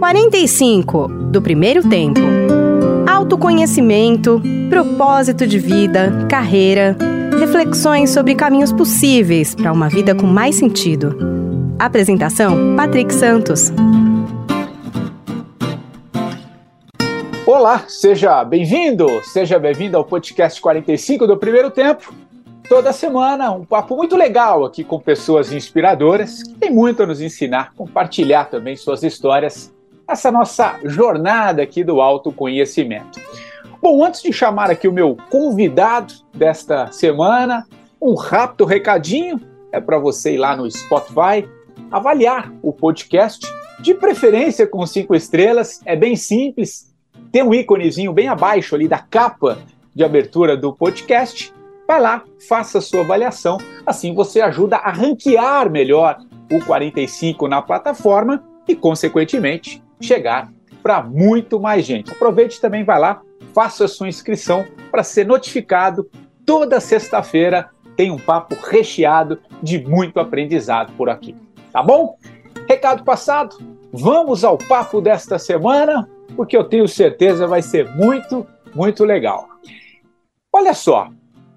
[0.00, 2.20] 45 do primeiro tempo.
[3.06, 6.96] Autoconhecimento, propósito de vida, carreira,
[7.38, 11.14] reflexões sobre caminhos possíveis para uma vida com mais sentido.
[11.78, 13.70] Apresentação: Patrick Santos.
[17.44, 22.10] Olá, seja bem-vindo, seja bem-vindo ao podcast 45 do primeiro tempo.
[22.66, 27.20] Toda semana, um papo muito legal aqui com pessoas inspiradoras que têm muito a nos
[27.20, 29.70] ensinar, compartilhar também suas histórias
[30.12, 33.20] essa nossa jornada aqui do autoconhecimento.
[33.80, 37.66] Bom, antes de chamar aqui o meu convidado desta semana,
[38.00, 39.40] um rápido recadinho
[39.72, 41.48] é para você ir lá no Spotify,
[41.90, 43.46] avaliar o podcast,
[43.80, 46.92] de preferência com cinco estrelas, é bem simples,
[47.32, 49.58] tem um íconezinho bem abaixo ali da capa
[49.94, 51.52] de abertura do podcast.
[51.86, 56.18] Vai lá, faça a sua avaliação, assim você ajuda a ranquear melhor
[56.52, 62.10] o 45 na plataforma e, consequentemente, chegar para muito mais gente.
[62.10, 63.22] Aproveite também, vai lá,
[63.54, 66.10] faça a sua inscrição para ser notificado.
[66.44, 71.36] Toda sexta-feira tem um papo recheado de muito aprendizado por aqui.
[71.72, 72.16] Tá bom?
[72.68, 73.56] Recado passado,
[73.92, 79.48] vamos ao papo desta semana, porque eu tenho certeza vai ser muito, muito legal.
[80.52, 81.08] Olha só,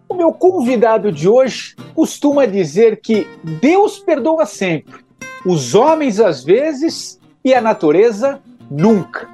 [0.10, 3.28] o meu convidado de hoje costuma dizer que
[3.62, 5.04] Deus perdoa sempre,
[5.46, 9.30] os homens às vezes e a natureza nunca.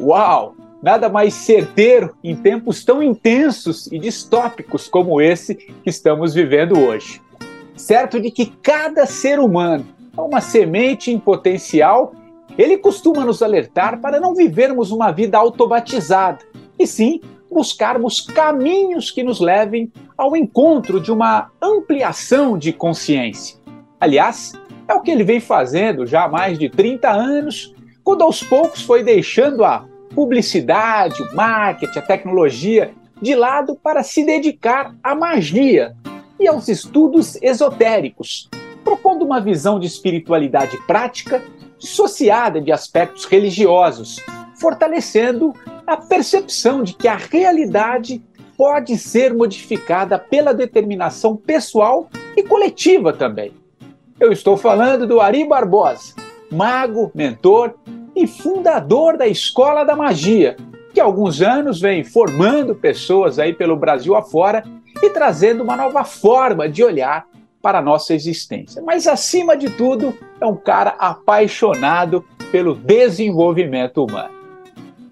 [0.00, 0.54] Uau!
[0.82, 7.20] Nada mais certeiro em tempos tão intensos e distópicos como esse que estamos vivendo hoje.
[7.76, 12.12] Certo de que cada ser humano é uma semente em potencial,
[12.58, 16.40] ele costuma nos alertar para não vivermos uma vida automatizada,
[16.78, 23.56] e sim buscarmos caminhos que nos levem ao encontro de uma ampliação de consciência.
[24.00, 24.52] Aliás,
[24.88, 28.82] é o que ele vem fazendo já há mais de 30 anos, quando aos poucos
[28.82, 35.94] foi deixando a publicidade, o marketing, a tecnologia de lado para se dedicar à magia
[36.38, 38.50] e aos estudos esotéricos,
[38.82, 41.42] propondo uma visão de espiritualidade prática
[41.78, 44.20] dissociada de aspectos religiosos,
[44.56, 45.52] fortalecendo
[45.86, 48.22] a percepção de que a realidade
[48.56, 53.61] pode ser modificada pela determinação pessoal e coletiva também.
[54.22, 56.14] Eu estou falando do Ari Barbosa,
[56.48, 57.74] mago, mentor
[58.14, 60.56] e fundador da Escola da Magia,
[60.94, 64.62] que há alguns anos vem formando pessoas aí pelo Brasil afora
[65.02, 67.26] e trazendo uma nova forma de olhar
[67.60, 68.80] para a nossa existência.
[68.80, 74.30] Mas, acima de tudo, é um cara apaixonado pelo desenvolvimento humano.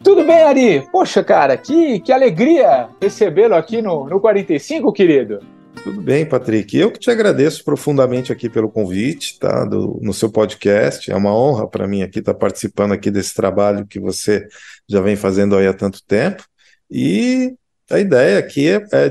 [0.04, 0.88] Tudo bem, Ari?
[0.92, 5.41] Poxa, cara, que, que alegria recebê-lo aqui no, no 45, querido.
[5.82, 6.76] Tudo bem, Patrick.
[6.76, 9.64] Eu que te agradeço profundamente aqui pelo convite, tá?
[9.64, 11.10] Do, no seu podcast.
[11.10, 14.46] É uma honra para mim aqui estar tá participando aqui desse trabalho que você
[14.86, 16.44] já vem fazendo aí há tanto tempo.
[16.91, 17.54] E
[17.91, 19.10] a ideia aqui é, é,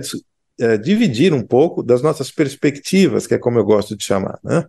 [0.59, 4.65] é dividir um pouco das nossas perspectivas, que é como eu gosto de chamar, né?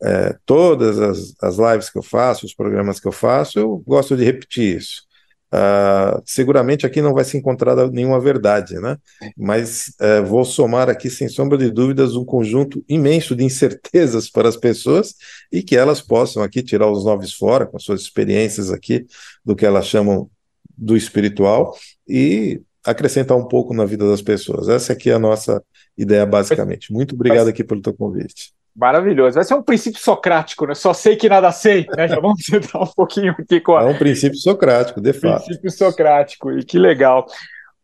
[0.00, 4.16] É, todas as, as lives que eu faço, os programas que eu faço, eu gosto
[4.16, 5.07] de repetir isso.
[5.52, 8.98] Uh, seguramente aqui não vai se encontrar nenhuma verdade, né?
[9.36, 14.48] Mas uh, vou somar aqui, sem sombra de dúvidas, um conjunto imenso de incertezas para
[14.48, 15.14] as pessoas
[15.50, 19.06] e que elas possam aqui tirar os noves fora com suas experiências aqui
[19.44, 20.30] do que elas chamam
[20.76, 21.74] do espiritual
[22.06, 24.68] e acrescentar um pouco na vida das pessoas.
[24.68, 25.62] Essa aqui é a nossa
[25.96, 26.92] ideia, basicamente.
[26.92, 28.52] Muito obrigado aqui pelo teu convite.
[28.78, 29.34] Maravilhoso.
[29.34, 30.72] Vai ser um princípio socrático, né?
[30.72, 32.06] Só sei que nada sei, né?
[32.06, 33.82] Já vamos entrar um pouquinho aqui com a...
[33.82, 35.44] É um princípio socrático, de fato.
[35.44, 37.26] Princípio socrático, e que legal.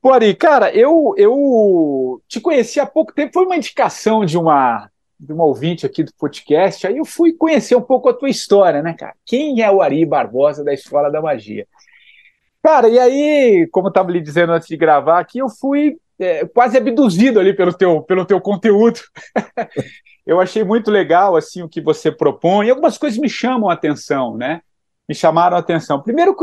[0.01, 4.89] Pô, Ari, cara, eu, eu te conheci há pouco tempo, foi uma indicação de uma,
[5.19, 8.81] de uma ouvinte aqui do podcast, aí eu fui conhecer um pouco a tua história,
[8.81, 9.15] né, cara?
[9.27, 11.67] Quem é o Ari Barbosa da Escola da Magia?
[12.63, 16.47] Cara, e aí, como eu estava lhe dizendo antes de gravar aqui, eu fui é,
[16.47, 19.01] quase abduzido ali pelo teu, pelo teu conteúdo.
[20.27, 22.71] eu achei muito legal assim o que você propõe.
[22.71, 24.63] Algumas coisas me chamam a atenção, né?
[25.09, 26.01] Me chamaram a atenção.
[26.01, 26.35] Primeiro,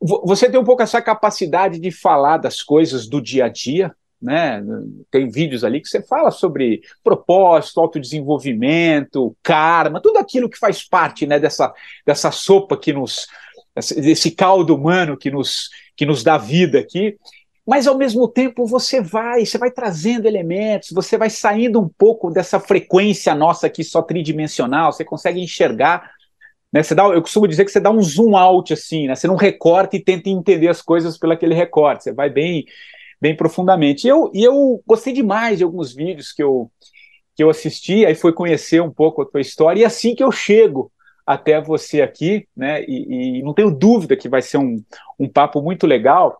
[0.00, 4.62] você tem um pouco essa capacidade de falar das coisas do dia a dia, né?
[5.10, 11.24] Tem vídeos ali que você fala sobre propósito, autodesenvolvimento, karma, tudo aquilo que faz parte,
[11.24, 11.72] né, dessa,
[12.04, 13.28] dessa sopa que nos
[13.96, 17.16] desse caldo humano que nos que nos dá vida aqui
[17.68, 22.30] mas ao mesmo tempo você vai, você vai trazendo elementos, você vai saindo um pouco
[22.30, 26.10] dessa frequência nossa aqui só tridimensional, você consegue enxergar,
[26.72, 26.82] né?
[26.82, 29.14] Você dá, eu costumo dizer que você dá um zoom out assim, né?
[29.14, 32.64] Você não recorta e tenta entender as coisas pelo aquele recorte, você vai bem
[33.20, 34.06] bem profundamente.
[34.06, 36.70] E eu, eu gostei demais de alguns vídeos que eu
[37.36, 40.24] que eu assisti, aí foi conhecer um pouco a tua história e é assim que
[40.24, 40.90] eu chego
[41.26, 42.82] até você aqui, né?
[42.84, 44.82] E, e, não tenho dúvida que vai ser um,
[45.18, 46.38] um papo muito legal.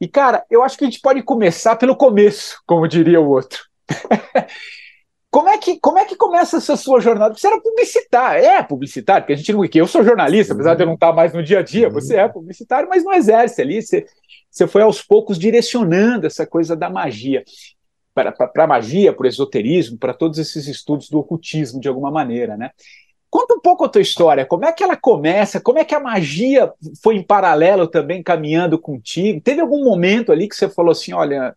[0.00, 3.64] E, cara, eu acho que a gente pode começar pelo começo, como diria o outro.
[5.30, 7.34] como, é que, como é que começa essa sua jornada?
[7.34, 9.64] Você era publicitário, é publicitário, porque a gente não.
[9.64, 12.28] Eu sou jornalista, apesar de eu não estar mais no dia a dia, você é
[12.28, 13.82] publicitário, mas não exerce ali.
[13.82, 14.06] Você,
[14.50, 17.42] você foi aos poucos direcionando essa coisa da magia
[18.14, 22.56] para a magia, para o esoterismo, para todos esses estudos do ocultismo, de alguma maneira,
[22.56, 22.70] né?
[23.30, 26.00] Conta um pouco a tua história, como é que ela começa, como é que a
[26.00, 26.72] magia
[27.02, 29.40] foi em paralelo também caminhando contigo?
[29.40, 31.54] Teve algum momento ali que você falou assim, olha,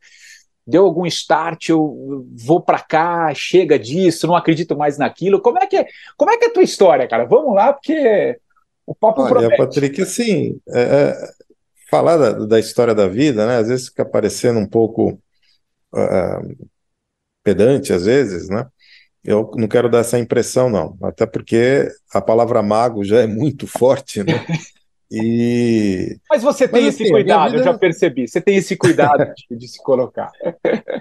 [0.67, 5.41] deu algum start, eu vou para cá, chega disso, não acredito mais naquilo.
[5.41, 5.85] Como é que é,
[6.17, 7.25] como é que é a tua história, cara?
[7.25, 8.37] Vamos lá, porque
[8.85, 9.57] o papo olha, promete.
[9.57, 11.15] Patrick, assim, é, é,
[11.89, 15.11] falar da, da, história da vida, né, às vezes fica parecendo um pouco
[15.93, 16.67] uh,
[17.43, 18.67] pedante, às vezes, né?
[19.23, 20.97] Eu não quero dar essa impressão, não.
[21.03, 24.33] Até porque a palavra mago já é muito forte, né?
[25.13, 26.17] E...
[26.29, 27.61] Mas você tem Mas, esse assim, cuidado, vida...
[27.61, 28.29] eu já percebi.
[28.29, 30.31] Você tem esse cuidado de, de, se colocar.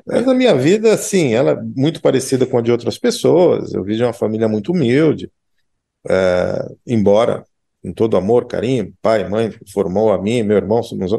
[0.05, 3.73] Mas a minha vida, sim, ela é muito parecida com a de outras pessoas.
[3.73, 5.31] Eu vi de uma família muito humilde.
[6.09, 7.45] É, embora
[7.83, 11.13] com todo amor, carinho, pai, mãe, formou a mim meu irmão, somos,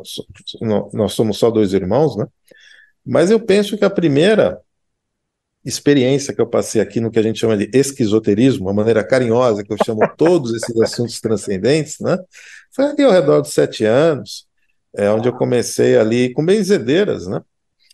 [0.94, 2.27] nós somos só dois irmãos, né?
[3.06, 4.59] Mas eu penso que a primeira
[5.63, 9.63] experiência que eu passei aqui no que a gente chama de esquizoterismo, uma maneira carinhosa
[9.63, 12.17] que eu chamo todos esses assuntos transcendentes, né?
[12.73, 14.47] Foi ali ao redor dos sete anos,
[14.95, 17.41] é, onde eu comecei ali com benzedeiras, né?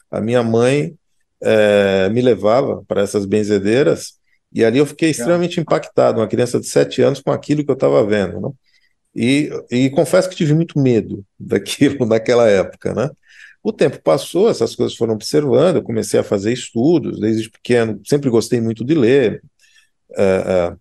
[0.10, 0.96] A minha mãe
[1.42, 4.14] é, me levava para essas benzedeiras
[4.54, 7.76] e ali eu fiquei extremamente impactado, uma criança de sete anos, com aquilo que eu
[7.76, 8.50] estava vendo, né?
[9.16, 13.10] E, e confesso que tive muito medo daquilo naquela época, né?
[13.68, 18.30] O tempo passou, essas coisas foram observando, eu comecei a fazer estudos, desde pequeno, sempre
[18.30, 19.44] gostei muito de ler,
[20.12, 20.80] uh, uh,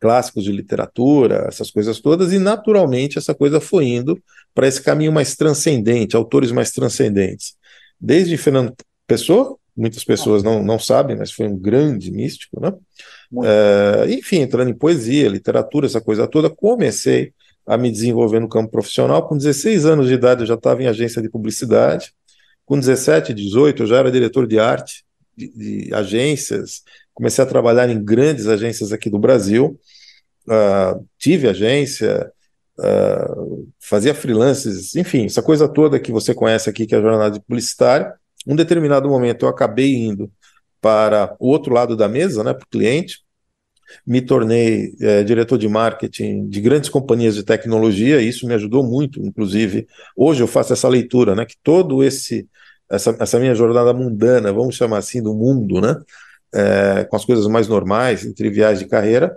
[0.00, 4.18] clássicos de literatura, essas coisas todas, e naturalmente essa coisa foi indo
[4.54, 7.56] para esse caminho mais transcendente, autores mais transcendentes.
[8.00, 8.74] Desde Fernando
[9.06, 12.72] Pessoa, muitas pessoas não, não sabem, mas foi um grande místico, né?
[13.30, 17.34] Uh, enfim, entrando em poesia, literatura, essa coisa toda, comecei
[17.66, 19.26] a me desenvolver no campo profissional.
[19.26, 22.12] Com 16 anos de idade, eu já estava em agência de publicidade.
[22.64, 25.04] Com 17, 18, eu já era diretor de arte
[25.36, 26.82] de, de agências.
[27.12, 29.78] Comecei a trabalhar em grandes agências aqui do Brasil.
[30.46, 32.30] Uh, tive agência,
[32.78, 37.30] uh, fazia freelances, enfim, essa coisa toda que você conhece aqui, que é a jornada
[37.30, 38.12] de publicitário.
[38.46, 40.30] Um determinado momento, eu acabei indo
[40.80, 43.23] para o outro lado da mesa, né, para o cliente,
[44.06, 48.82] me tornei é, diretor de marketing de grandes companhias de tecnologia, e isso me ajudou
[48.84, 49.86] muito, inclusive.
[50.16, 52.48] Hoje eu faço essa leitura, né, que todo esse
[52.90, 55.96] essa, essa minha jornada mundana, vamos chamar assim, do mundo, né,
[56.54, 59.36] é, com as coisas mais normais e triviais de carreira,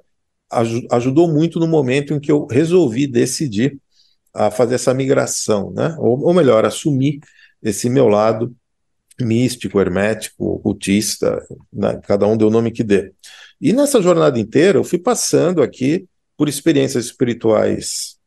[0.52, 3.78] aj ajudou muito no momento em que eu resolvi decidir
[4.34, 7.20] a fazer essa migração, né, ou, ou melhor, assumir
[7.62, 8.54] esse meu lado
[9.20, 11.44] místico, hermético, ocultista,
[11.74, 13.12] né, cada um deu o nome que dê.
[13.60, 18.18] E nessa jornada inteira, eu fui passando aqui por experiências espirituais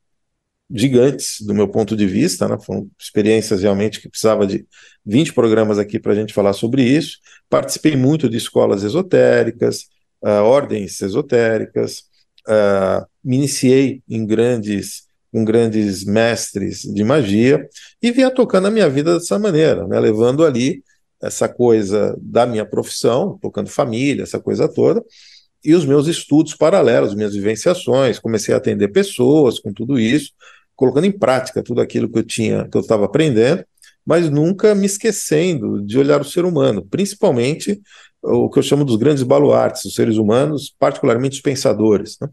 [0.73, 2.57] gigantes, do meu ponto de vista, né?
[2.65, 4.67] foram experiências realmente que precisava de
[5.05, 7.19] 20 programas aqui para a gente falar sobre isso.
[7.49, 9.87] Participei muito de escolas esotéricas,
[10.23, 12.05] uh, ordens esotéricas,
[12.49, 17.69] uh, me iniciei em grandes com grandes mestres de magia
[18.03, 19.99] e vinha tocando a minha vida dessa maneira, né?
[20.01, 20.83] levando ali
[21.23, 25.05] essa coisa da minha profissão, tocando família, essa coisa toda,
[25.65, 30.33] e os meus estudos paralelos, minhas vivenciações, comecei a atender pessoas com tudo isso,
[30.75, 33.65] colocando em prática tudo aquilo que eu tinha, que eu estava aprendendo,
[34.05, 37.81] mas nunca me esquecendo de olhar o ser humano, principalmente
[38.23, 42.17] o que eu chamo dos grandes baluartes, os seres humanos, particularmente os pensadores.
[42.21, 42.29] Né?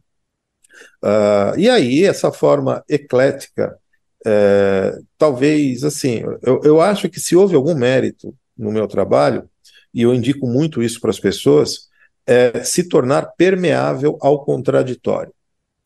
[1.04, 3.78] Uh, e aí, essa forma eclética,
[4.26, 9.50] é, talvez, assim, eu, eu acho que se houve algum mérito no meu trabalho,
[9.94, 11.88] e eu indico muito isso para as pessoas,
[12.26, 15.34] é se tornar permeável ao contraditório,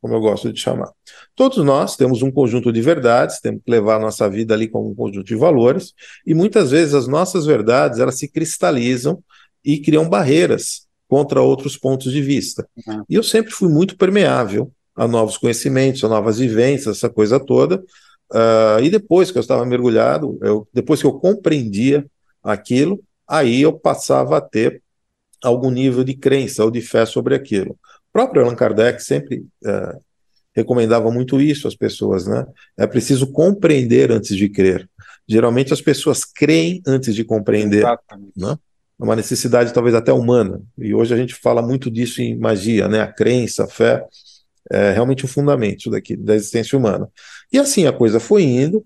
[0.01, 0.89] como eu gosto de chamar.
[1.35, 4.89] Todos nós temos um conjunto de verdades, temos que levar a nossa vida ali como
[4.89, 5.93] um conjunto de valores,
[6.25, 9.23] e muitas vezes as nossas verdades elas se cristalizam
[9.63, 12.67] e criam barreiras contra outros pontos de vista.
[12.87, 13.03] Uhum.
[13.07, 17.83] E eu sempre fui muito permeável a novos conhecimentos, a novas vivências, essa coisa toda.
[18.31, 22.05] Uh, e depois que eu estava mergulhado, eu, depois que eu compreendia
[22.43, 24.81] aquilo, aí eu passava a ter
[25.43, 27.71] algum nível de crença ou de fé sobre aquilo.
[27.71, 29.97] O próprio Allan Kardec sempre é,
[30.53, 32.45] recomendava muito isso às pessoas, né?
[32.77, 34.87] É preciso compreender antes de crer.
[35.27, 37.79] Geralmente as pessoas creem antes de compreender.
[37.79, 38.33] Exatamente.
[38.35, 38.57] Né?
[38.99, 40.61] É uma necessidade talvez até humana.
[40.77, 43.01] E hoje a gente fala muito disso em magia, né?
[43.01, 44.05] A crença, a fé.
[44.69, 47.09] É realmente o um fundamento daqui da existência humana.
[47.51, 48.85] E assim a coisa foi indo.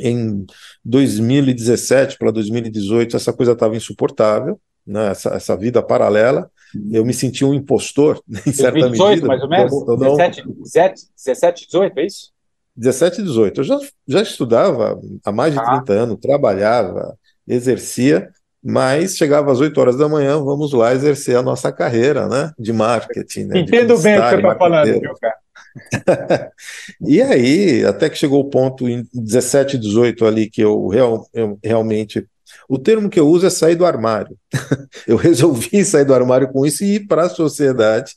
[0.00, 0.44] Em
[0.84, 5.10] 2017 para 2018, essa coisa estava insuportável, né?
[5.10, 6.50] essa, essa vida paralela.
[6.90, 9.26] Eu me senti um impostor, em certa 2018, medida.
[9.28, 9.72] mais ou menos?
[9.72, 10.16] Eu, eu não...
[10.16, 12.34] 17, 17, 17, 18, é isso?
[12.76, 13.60] 17 e 18.
[13.60, 15.80] Eu já, já estudava há mais de ah.
[15.80, 18.28] 30 anos, trabalhava, exercia,
[18.62, 22.72] mas chegava às 8 horas da manhã, vamos lá exercer a nossa carreira né, de
[22.72, 23.44] marketing.
[23.44, 25.43] Né, Entendo bem o que você está falando, viu, cara?
[27.00, 31.28] e aí, até que chegou o ponto em 17 e 18 ali que eu, real,
[31.32, 32.26] eu realmente.
[32.68, 34.36] O termo que eu uso é sair do armário.
[35.06, 38.14] eu resolvi sair do armário com isso e ir para a sociedade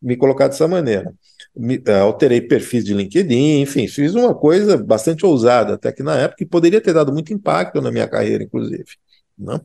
[0.00, 1.12] me colocar dessa maneira
[1.54, 6.16] me, uh, alterei perfis de LinkedIn, enfim, fiz uma coisa bastante ousada, até que na
[6.16, 8.96] época, poderia ter dado muito impacto na minha carreira, inclusive.
[9.36, 9.60] Não, né?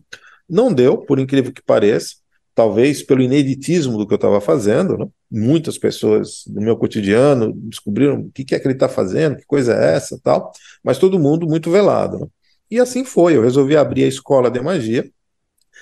[0.50, 2.16] não deu, por incrível que pareça,
[2.56, 5.08] talvez pelo ineditismo do que eu estava fazendo, né?
[5.30, 9.46] muitas pessoas no meu cotidiano descobriram o que, que é que ele está fazendo, que
[9.46, 12.20] coisa é essa, tal, mas todo mundo muito velado.
[12.20, 12.28] Né?
[12.72, 15.08] E assim foi, eu resolvi abrir a escola de magia,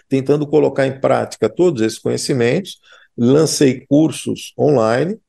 [0.10, 2.80] tentando colocar em prática todos esses conhecimentos,
[3.16, 5.20] lancei cursos online,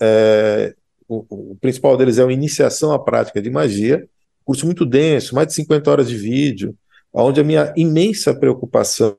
[0.00, 0.74] é,
[1.06, 4.08] o, o, principal deles é a Iniciação à Prática de Magia,
[4.42, 6.74] curso muito denso, mais de 50 horas de vídeo,
[7.12, 9.16] onde a minha imensa preocupação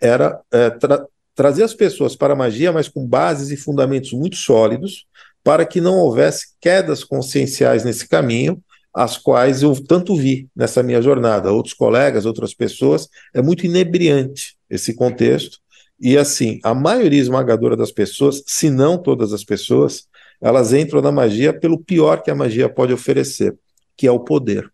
[0.00, 4.34] era é, tra trazer as pessoas para a magia, mas com bases e fundamentos muito
[4.34, 5.06] sólidos,
[5.44, 8.60] para que não houvesse quedas conscienciais nesse caminho,
[8.92, 11.52] as quais eu tanto vi nessa minha jornada.
[11.52, 15.60] Outros colegas, outras pessoas, é muito inebriante esse contexto,
[16.00, 20.06] e assim, a maioria esmagadora das pessoas, se não todas as pessoas,
[20.40, 23.56] elas entram na magia pelo pior que a magia pode oferecer,
[23.96, 24.70] que é o poder.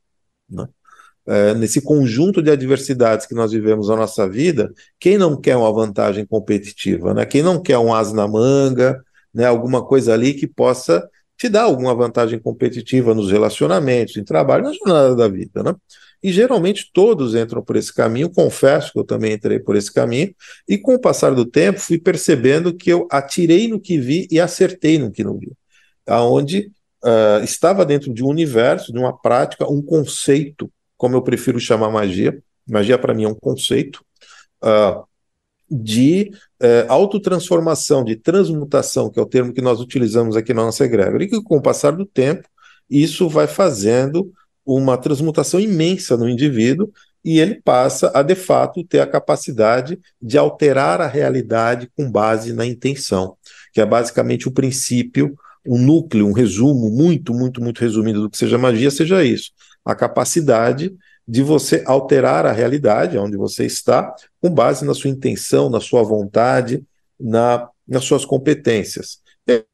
[0.49, 0.67] Né?
[1.27, 5.73] É, nesse conjunto de adversidades que nós vivemos na nossa vida, quem não quer uma
[5.73, 7.15] vantagem competitiva?
[7.15, 7.25] Né?
[7.25, 9.03] Quem não quer um as na manga,
[9.33, 9.47] né?
[9.47, 14.73] alguma coisa ali que possa te dar alguma vantagem competitiva nos relacionamentos, em trabalho, na
[14.73, 15.63] jornada da vida.
[15.63, 15.75] Né?
[16.23, 20.35] E geralmente todos entram por esse caminho, confesso que eu também entrei por esse caminho,
[20.67, 24.41] e com o passar do tempo fui percebendo que eu atirei no que vi e
[24.41, 25.53] acertei no que não vi.
[26.07, 26.71] Aonde
[27.05, 31.91] uh, estava dentro de um universo, de uma prática, um conceito, como eu prefiro chamar
[31.91, 32.43] magia.
[32.69, 34.05] Magia para mim é um conceito.
[34.63, 35.05] Uh,
[35.71, 36.31] de
[36.63, 41.25] uh, autotransformação, de transmutação, que é o termo que nós utilizamos aqui na nossa egrégora,
[41.25, 42.49] e que com o passar do tempo,
[42.89, 44.33] isso vai fazendo
[44.65, 46.91] uma transmutação imensa no indivíduo
[47.25, 52.53] e ele passa a, de fato, ter a capacidade de alterar a realidade com base
[52.53, 53.37] na intenção,
[53.73, 55.35] que é basicamente o princípio,
[55.67, 59.53] um núcleo, um resumo muito, muito, muito resumido do que seja magia, seja isso.
[59.85, 60.95] A capacidade
[61.27, 66.03] de você alterar a realidade onde você está, com base na sua intenção, na sua
[66.03, 66.85] vontade,
[67.19, 69.23] na, nas suas competências.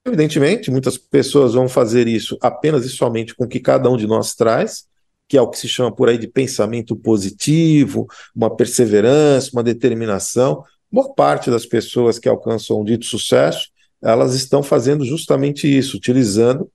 [0.05, 4.07] Evidentemente, muitas pessoas vão fazer isso apenas e somente com o que cada um de
[4.07, 4.85] nós traz,
[5.29, 10.65] que é o que se chama por aí de pensamento positivo, uma perseverança, uma determinação.
[10.91, 13.69] Boa parte das pessoas que alcançam um dito sucesso,
[14.03, 16.69] elas estão fazendo justamente isso, utilizando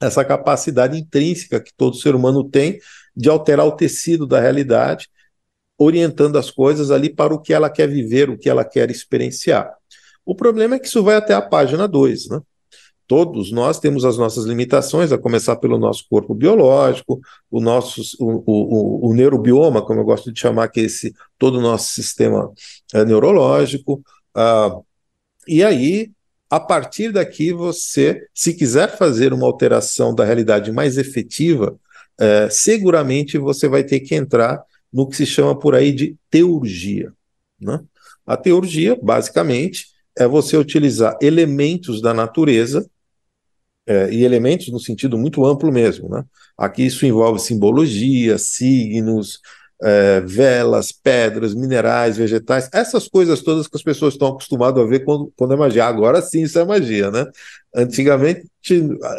[0.00, 2.78] essa capacidade intrínseca que todo ser humano tem
[3.16, 5.08] de alterar o tecido da realidade,
[5.76, 9.72] orientando as coisas ali para o que ela quer viver, o que ela quer experienciar.
[10.24, 12.40] O problema é que isso vai até a página 2, né?
[13.06, 17.18] Todos nós temos as nossas limitações, a começar pelo nosso corpo biológico,
[17.50, 21.58] o nosso o, o, o neurobioma, como eu gosto de chamar, que é esse todo
[21.58, 22.52] o nosso sistema
[22.92, 24.02] é, neurológico.
[24.34, 24.76] Ah,
[25.46, 26.10] e aí,
[26.50, 31.78] a partir daqui, você, se quiser fazer uma alteração da realidade mais efetiva,
[32.18, 34.62] é, seguramente você vai ter que entrar
[34.92, 37.12] no que se chama por aí de teurgia.
[37.60, 37.80] Né?
[38.26, 39.86] A teurgia, basicamente,
[40.16, 42.88] é você utilizar elementos da natureza,
[43.88, 46.10] é, e elementos no sentido muito amplo mesmo.
[46.10, 46.22] Né?
[46.58, 49.40] Aqui isso envolve simbologia, signos,
[49.82, 55.04] é, velas, pedras, minerais, vegetais, essas coisas todas que as pessoas estão acostumadas a ver
[55.04, 55.84] quando, quando é magia.
[55.84, 57.26] Agora sim, isso é magia, né?
[57.74, 58.48] Antigamente,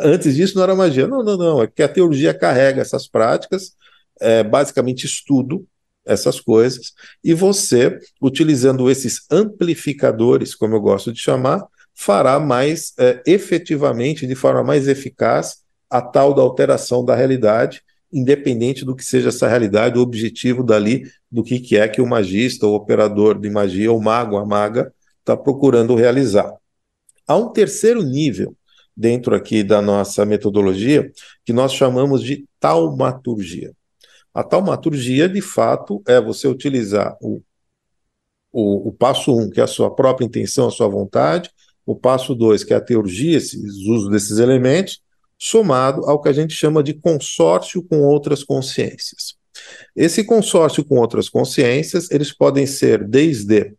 [0.01, 1.07] antes disso não era magia.
[1.07, 1.61] Não, não, não.
[1.63, 3.73] É que a teologia carrega essas práticas,
[4.19, 5.65] é, basicamente estudo,
[6.05, 11.63] essas coisas, e você, utilizando esses amplificadores, como eu gosto de chamar,
[11.93, 15.57] fará mais é, efetivamente, de forma mais eficaz,
[15.89, 21.03] a tal da alteração da realidade, independente do que seja essa realidade, o objetivo dali,
[21.31, 24.93] do que, que é que o magista, o operador de magia, o mago, a maga,
[25.19, 26.51] está procurando realizar.
[27.27, 28.55] Há um terceiro nível
[28.97, 31.11] dentro aqui da nossa metodologia
[31.45, 33.71] que nós chamamos de taumaturgia.
[34.33, 37.41] A taumaturgia, de fato, é você utilizar o,
[38.51, 41.49] o, o passo um, que é a sua própria intenção, a sua vontade,
[41.85, 45.01] o passo 2, que é a teurgia, esses uso desses elementos,
[45.39, 49.36] somado ao que a gente chama de consórcio com outras consciências.
[49.96, 53.74] Esse consórcio com outras consciências, eles podem ser desde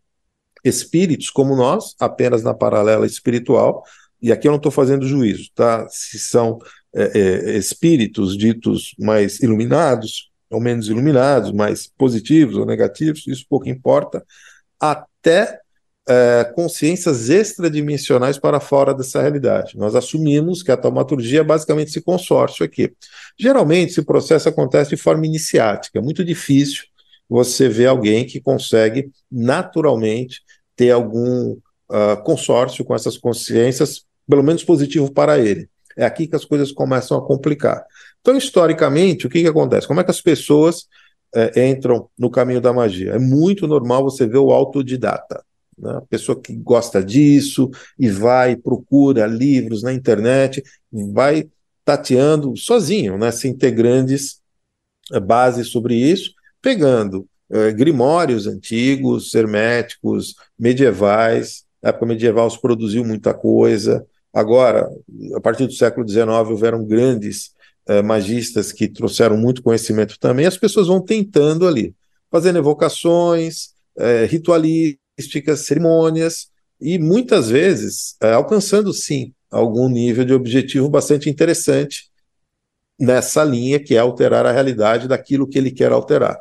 [0.63, 3.83] espíritos como nós, apenas na paralela espiritual,
[4.21, 5.87] e aqui eu não estou fazendo juízo, tá?
[5.89, 6.59] Se são
[6.93, 13.69] é, é, espíritos ditos mais iluminados ou menos iluminados, mais positivos ou negativos, isso pouco
[13.69, 14.23] importa,
[14.77, 15.60] até
[16.11, 19.77] é, consciências extradimensionais para fora dessa realidade.
[19.77, 22.91] Nós assumimos que a taumaturgia é basicamente esse consórcio aqui.
[23.39, 26.83] Geralmente, esse processo acontece de forma iniciática, é muito difícil
[27.29, 30.41] você ver alguém que consegue naturalmente
[30.75, 35.69] ter algum uh, consórcio com essas consciências, pelo menos positivo para ele.
[35.95, 37.85] É aqui que as coisas começam a complicar.
[38.19, 39.87] Então, historicamente, o que, que acontece?
[39.87, 40.87] Como é que as pessoas
[41.33, 43.13] é, entram no caminho da magia?
[43.13, 45.41] É muito normal você ver o autodidata.
[45.81, 46.01] Né?
[46.09, 51.49] Pessoa que gosta disso e vai, procura livros na internet, vai
[51.83, 53.31] tateando sozinho, né?
[53.31, 54.41] sem ter grandes
[55.11, 61.65] é, bases sobre isso, pegando é, grimórios antigos, herméticos, medievais.
[61.81, 64.89] Na época medieval se produziu muita coisa, Agora,
[65.35, 67.51] a partir do século XIX, houveram grandes
[67.87, 70.45] eh, magistas que trouxeram muito conhecimento também.
[70.45, 71.93] As pessoas vão tentando ali,
[72.29, 74.25] fazendo evocações, eh,
[75.21, 76.47] ritualísticas, cerimônias,
[76.79, 82.09] e muitas vezes eh, alcançando, sim, algum nível de objetivo bastante interessante
[82.99, 86.39] nessa linha, que é alterar a realidade daquilo que ele quer alterar.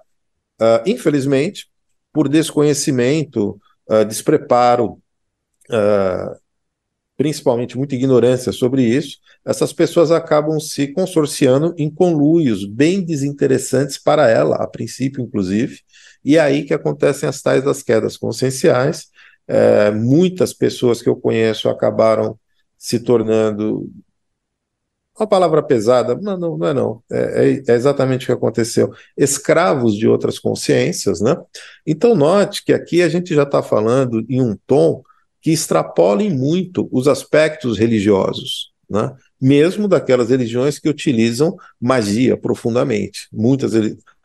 [0.61, 1.69] Uh, infelizmente,
[2.13, 3.59] por desconhecimento,
[3.89, 5.01] uh, despreparo,
[5.71, 6.37] uh,
[7.21, 14.31] principalmente muita ignorância sobre isso, essas pessoas acabam se consorciando em conluios bem desinteressantes para
[14.31, 15.81] ela, a princípio, inclusive,
[16.25, 19.09] e é aí que acontecem as tais das quedas conscienciais.
[19.47, 22.39] É, muitas pessoas que eu conheço acabaram
[22.79, 23.87] se tornando
[25.15, 28.94] uma palavra pesada, não, não, não é não, é, é, é, exatamente o que aconteceu,
[29.14, 31.37] escravos de outras consciências, né?
[31.87, 35.03] Então note que aqui a gente já está falando em um tom
[35.40, 39.14] que extrapolem muito os aspectos religiosos, né?
[39.40, 43.29] mesmo daquelas religiões que utilizam magia profundamente.
[43.33, 43.72] Muitas,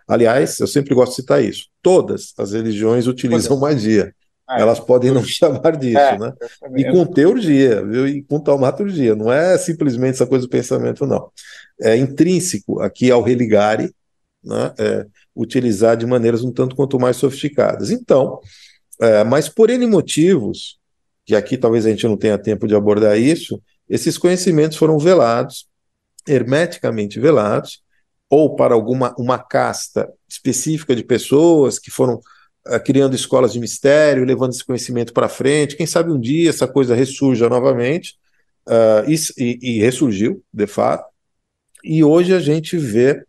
[0.08, 1.68] aliás, eu sempre gosto de citar isso.
[1.82, 4.14] Todas as religiões utilizam magia.
[4.48, 6.34] Ah, Elas podem não chamar disso, é, né?
[6.76, 8.08] E com teurgia, viu?
[8.08, 9.16] E com taumaturgia.
[9.16, 11.32] Não é simplesmente essa coisa do pensamento, não.
[11.82, 13.92] É intrínseco aqui ao religare,
[14.44, 14.74] né?
[14.78, 17.90] É, utilizar de maneiras um tanto quanto mais sofisticadas.
[17.90, 18.40] Então,
[19.02, 20.78] é, mas por N motivos,
[21.26, 25.68] que aqui talvez a gente não tenha tempo de abordar isso, esses conhecimentos foram velados,
[26.28, 27.84] hermeticamente velados,
[28.30, 32.16] ou para alguma uma casta específica de pessoas que foram
[32.68, 35.76] uh, criando escolas de mistério, levando esse conhecimento para frente.
[35.76, 38.18] Quem sabe um dia essa coisa ressurja novamente,
[38.68, 41.06] uh, e, e, ressurgiu, de fato.
[41.84, 43.24] E hoje a gente vê,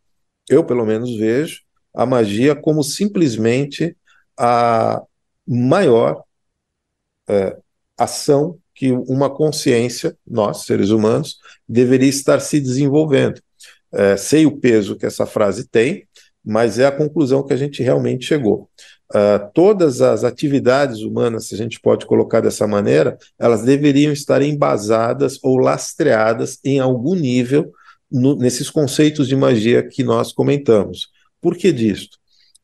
[0.48, 1.62] eu pelo menos vejo,
[1.94, 3.96] a magia como simplesmente
[4.36, 5.02] a
[5.46, 6.22] maior
[7.28, 7.62] uh,
[7.96, 13.40] ação que uma consciência, nós, seres humanos, deveria estar se desenvolvendo.
[13.92, 16.06] É, sei o peso que essa frase tem,
[16.44, 18.68] mas é a conclusão que a gente realmente chegou.
[19.12, 24.42] Uh, todas as atividades humanas, se a gente pode colocar dessa maneira, elas deveriam estar
[24.42, 27.72] embasadas ou lastreadas em algum nível
[28.10, 31.08] no, nesses conceitos de magia que nós comentamos.
[31.40, 32.18] Por que disto?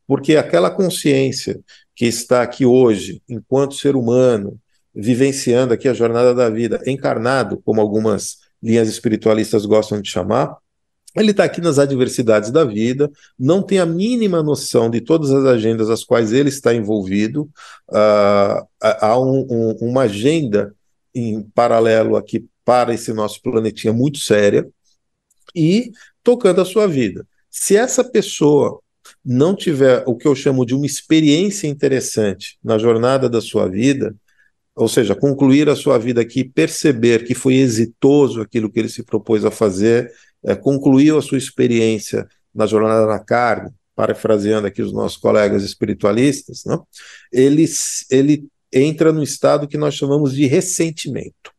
[0.05, 1.59] Porque aquela consciência
[1.95, 4.59] que está aqui hoje, enquanto ser humano,
[4.93, 10.57] vivenciando aqui a jornada da vida, encarnado, como algumas linhas espiritualistas gostam de chamar,
[11.15, 15.45] ele está aqui nas adversidades da vida, não tem a mínima noção de todas as
[15.45, 17.43] agendas às quais ele está envolvido.
[17.87, 20.73] Uh, há um, um, uma agenda
[21.13, 24.67] em paralelo aqui para esse nosso planetinha muito séria
[25.55, 25.91] e
[26.23, 27.27] tocando a sua vida.
[27.49, 28.79] Se essa pessoa
[29.23, 34.15] não tiver o que eu chamo de uma experiência interessante na jornada da sua vida,
[34.75, 39.03] ou seja, concluir a sua vida aqui, perceber que foi exitoso aquilo que ele se
[39.03, 40.11] propôs a fazer,
[40.43, 46.63] é, concluiu a sua experiência na jornada da carne, parafraseando aqui os nossos colegas espiritualistas,
[46.65, 46.85] não?
[47.31, 47.65] Ele,
[48.09, 51.51] ele entra no estado que nós chamamos de ressentimento.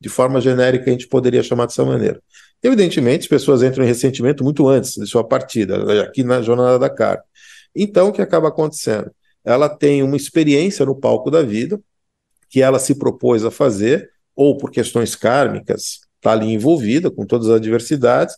[0.00, 2.20] De forma genérica, a gente poderia chamar dessa maneira.
[2.62, 6.88] Evidentemente, as pessoas entram em ressentimento muito antes de sua partida, aqui na jornada da
[6.88, 7.22] carne.
[7.74, 9.10] Então, o que acaba acontecendo?
[9.44, 11.80] Ela tem uma experiência no palco da vida,
[12.52, 17.48] que ela se propôs a fazer, ou por questões kármicas, está ali envolvida com todas
[17.48, 18.36] as adversidades,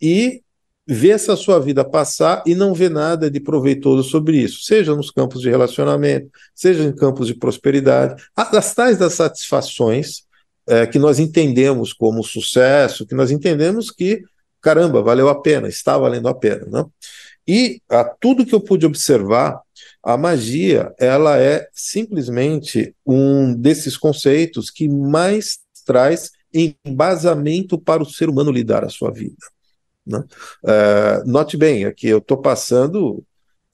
[0.00, 0.42] e
[0.84, 5.12] vê essa sua vida passar e não vê nada de proveitoso sobre isso, seja nos
[5.12, 8.20] campos de relacionamento, seja em campos de prosperidade.
[8.34, 10.24] As tais das satisfações
[10.66, 14.22] é, que nós entendemos como sucesso, que nós entendemos que,
[14.60, 16.66] caramba, valeu a pena, está valendo a pena.
[16.66, 16.84] Né?
[17.46, 19.60] E a tudo que eu pude observar,
[20.02, 28.28] a magia ela é simplesmente um desses conceitos que mais traz embasamento para o ser
[28.28, 29.36] humano lidar a sua vida.
[30.06, 30.22] Né?
[30.66, 33.24] É, note bem, aqui eu estou passando,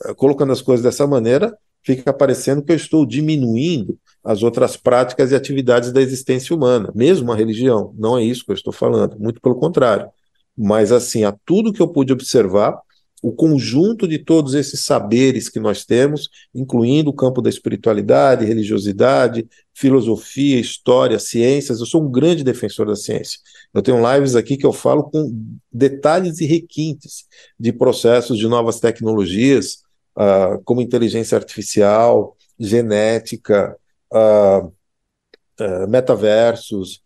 [0.04, 5.32] é, colocando as coisas dessa maneira, fica parecendo que eu estou diminuindo as outras práticas
[5.32, 7.94] e atividades da existência humana, mesmo a religião.
[7.96, 10.08] Não é isso que eu estou falando, muito pelo contrário.
[10.56, 12.78] Mas, assim, a tudo que eu pude observar,
[13.22, 19.48] o conjunto de todos esses saberes que nós temos, incluindo o campo da espiritualidade, religiosidade,
[19.74, 21.80] filosofia, história, ciências.
[21.80, 23.40] Eu sou um grande defensor da ciência.
[23.74, 25.32] Eu tenho lives aqui que eu falo com
[25.72, 27.24] detalhes e requintes
[27.58, 29.78] de processos de novas tecnologias,
[30.16, 33.76] uh, como inteligência artificial, genética,
[34.12, 37.02] uh, uh, metaversos,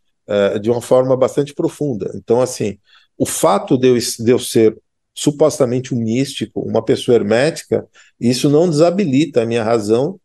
[0.62, 2.10] de uma forma bastante profunda.
[2.14, 2.78] Então, assim,
[3.18, 4.78] o fato de eu, de eu ser
[5.14, 7.86] supostamente um místico, uma pessoa hermética,
[8.18, 10.18] isso não desabilita a minha razão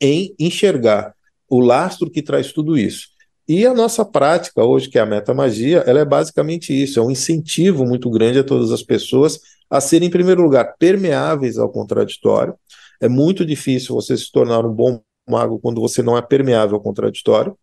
[0.00, 1.14] em enxergar
[1.48, 3.08] o lastro que traz tudo isso.
[3.46, 7.10] E a nossa prática hoje, que é a metamagia, ela é basicamente isso, é um
[7.10, 12.54] incentivo muito grande a todas as pessoas a serem, em primeiro lugar, permeáveis ao contraditório.
[13.00, 16.82] É muito difícil você se tornar um bom mago quando você não é permeável ao
[16.82, 17.56] contraditório.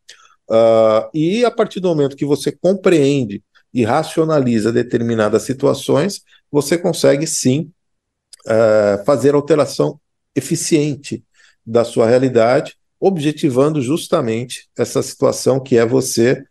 [0.50, 3.41] Uh, e a partir do momento que você compreende
[3.73, 7.71] e racionaliza determinadas situações, você consegue sim
[8.45, 9.99] uh, fazer alteração
[10.36, 11.23] eficiente
[11.65, 16.43] da sua realidade, objetivando justamente essa situação que é você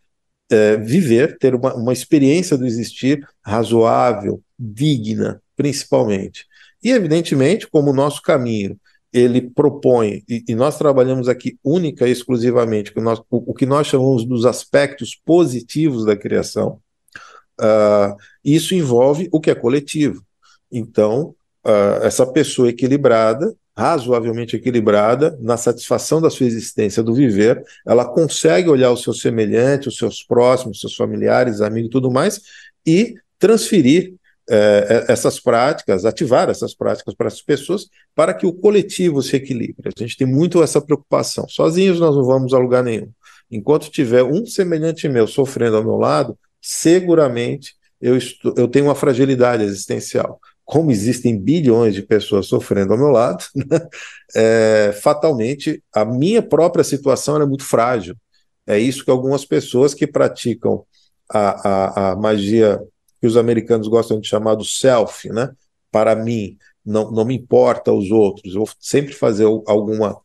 [0.51, 6.45] uh, viver, ter uma, uma experiência do existir razoável, digna, principalmente.
[6.83, 8.79] E, evidentemente, como o nosso caminho
[9.13, 13.65] ele propõe, e, e, nós trabalhamos aqui única e exclusivamente com nós, o, o, que
[13.65, 16.79] nós chamamos dos aspectos positivos da criação,
[17.61, 20.23] uh, isso envolve o que é coletivo.
[20.71, 28.05] Então, uh, essa pessoa equilibrada, razoavelmente equilibrada, na satisfação da sua existência do viver, ela
[28.05, 32.41] consegue olhar o seu semelhante, os seus próximos, os seus familiares, amigos e tudo mais,
[32.85, 34.13] e transferir
[34.49, 39.89] eh, essas práticas, ativar essas práticas para as pessoas, para que o coletivo se equilibre.
[39.95, 41.47] A gente tem muito essa preocupação.
[41.47, 43.09] Sozinhos nós não vamos a lugar nenhum.
[43.49, 48.95] Enquanto tiver um semelhante meu sofrendo ao meu lado, seguramente eu, estou, eu tenho uma
[48.95, 50.39] fragilidade existencial.
[50.63, 53.79] Como existem bilhões de pessoas sofrendo ao meu lado, né,
[54.35, 58.15] é, fatalmente a minha própria situação é muito frágil.
[58.65, 60.85] É isso que algumas pessoas que praticam
[61.29, 62.79] a, a, a magia
[63.19, 65.51] que os americanos gostam de chamar do self, né?
[65.91, 70.19] Para mim, não, não me importa os outros, eu vou sempre fazer alguma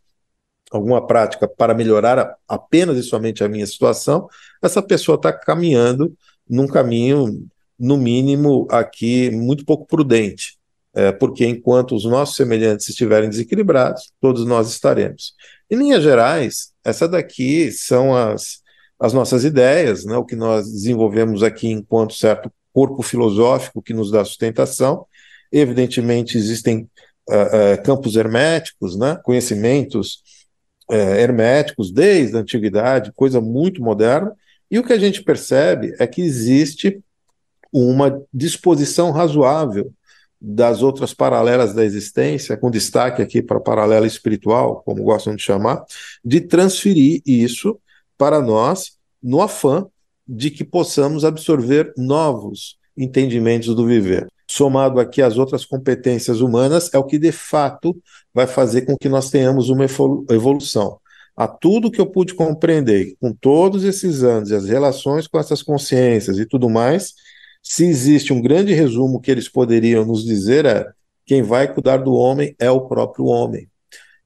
[0.70, 4.28] alguma prática para melhorar apenas e somente a minha situação,
[4.62, 6.16] essa pessoa está caminhando
[6.48, 7.46] num caminho,
[7.78, 10.56] no mínimo, aqui muito pouco prudente.
[10.94, 15.34] É, porque enquanto os nossos semelhantes estiverem desequilibrados, todos nós estaremos.
[15.70, 18.62] Em linhas gerais, essa daqui são as,
[18.98, 24.10] as nossas ideias, né, o que nós desenvolvemos aqui enquanto certo corpo filosófico que nos
[24.10, 25.04] dá sustentação.
[25.52, 26.88] Evidentemente, existem
[27.28, 30.22] uh, uh, campos herméticos, né, conhecimentos
[30.90, 34.32] é, herméticos desde a antiguidade, coisa muito moderna,
[34.70, 37.00] e o que a gente percebe é que existe
[37.72, 39.92] uma disposição razoável
[40.40, 45.42] das outras paralelas da existência, com destaque aqui para a paralela espiritual, como gostam de
[45.42, 45.84] chamar,
[46.24, 47.78] de transferir isso
[48.18, 49.86] para nós no afã
[50.26, 56.98] de que possamos absorver novos entendimentos do viver somado aqui às outras competências humanas, é
[56.98, 57.96] o que de fato
[58.32, 59.84] vai fazer com que nós tenhamos uma
[60.30, 60.98] evolução.
[61.36, 65.62] A tudo que eu pude compreender com todos esses anos e as relações com essas
[65.62, 67.12] consciências e tudo mais,
[67.62, 70.86] se existe um grande resumo que eles poderiam nos dizer é
[71.26, 73.68] quem vai cuidar do homem é o próprio homem.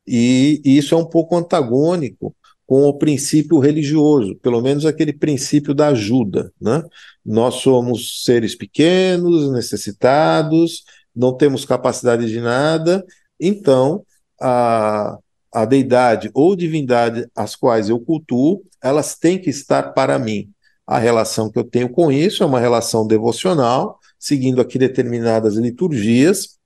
[0.06, 2.34] E, e isso é um pouco antagônico
[2.70, 6.52] com o princípio religioso, pelo menos aquele princípio da ajuda.
[6.60, 6.80] Né?
[7.26, 13.04] Nós somos seres pequenos, necessitados, não temos capacidade de nada,
[13.40, 14.04] então
[14.40, 15.18] a,
[15.52, 20.48] a deidade ou divindade as quais eu cultuo, elas têm que estar para mim.
[20.86, 26.56] A relação que eu tenho com isso é uma relação devocional, seguindo aqui determinadas liturgias,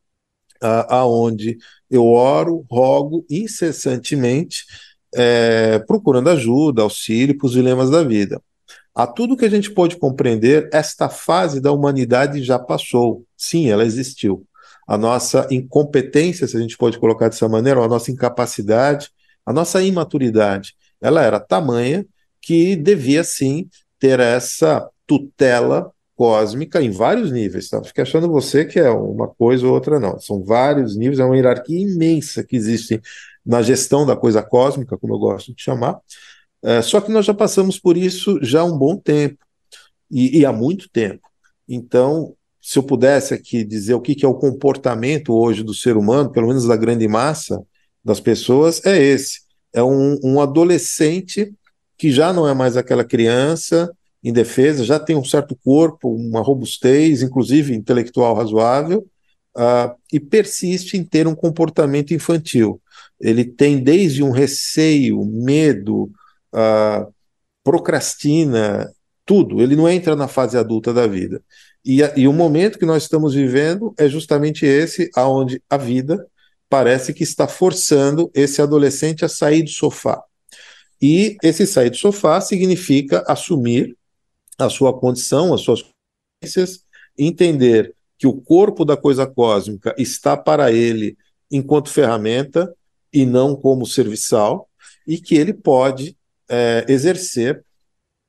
[0.61, 1.57] aonde
[1.91, 4.67] eu oro, rogo incessantemente
[5.15, 8.41] é, procurando ajuda, auxílio para os dilemas da vida.
[8.95, 13.25] A tudo que a gente pode compreender, esta fase da humanidade já passou.
[13.37, 14.47] Sim, ela existiu.
[14.87, 19.11] A nossa incompetência, se a gente pode colocar dessa maneira, a nossa incapacidade,
[19.45, 22.07] a nossa imaturidade, ela era tamanha
[22.41, 27.83] que devia sim ter essa tutela cósmica em vários níveis, tá?
[27.83, 30.19] Fica achando você que é uma coisa ou outra, não.
[30.21, 33.01] São vários níveis, é uma hierarquia imensa que existe
[33.45, 35.99] na gestão da coisa cósmica, como eu gosto de chamar.
[36.63, 39.45] É, só que nós já passamos por isso já há um bom tempo,
[40.11, 41.29] e, e há muito tempo.
[41.69, 45.97] Então, se eu pudesse aqui dizer o que, que é o comportamento hoje do ser
[45.97, 47.63] humano, pelo menos da grande massa
[48.03, 49.41] das pessoas, é esse.
[49.73, 51.53] É um, um adolescente
[51.99, 53.91] que já não é mais aquela criança
[54.23, 59.07] indefesa, já tem um certo corpo, uma robustez, inclusive intelectual razoável,
[59.57, 62.81] uh, e persiste em ter um comportamento infantil.
[63.21, 66.11] Ele tem desde um receio, medo,
[66.55, 67.13] uh,
[67.63, 68.93] procrastina,
[69.25, 69.63] tudo.
[69.63, 71.43] Ele não entra na fase adulta da vida.
[71.85, 76.27] E, e o momento que nós estamos vivendo é justamente esse, aonde a vida
[76.69, 80.23] parece que está forçando esse adolescente a sair do sofá.
[81.01, 83.97] E esse sair do sofá significa assumir
[84.59, 86.85] a sua condição, as suas consciências,
[87.19, 91.17] entender que o corpo da coisa cósmica está para ele
[91.51, 92.75] enquanto ferramenta
[93.15, 94.69] e não como serviçal,
[95.07, 96.17] e que ele pode
[96.49, 97.65] é, exercer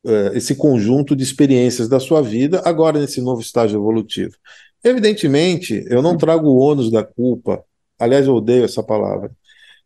[0.05, 4.35] é, esse conjunto de experiências da sua vida agora nesse novo estágio evolutivo.
[4.83, 7.63] Evidentemente, eu não trago o ônus da culpa,
[7.97, 9.31] aliás, eu odeio essa palavra,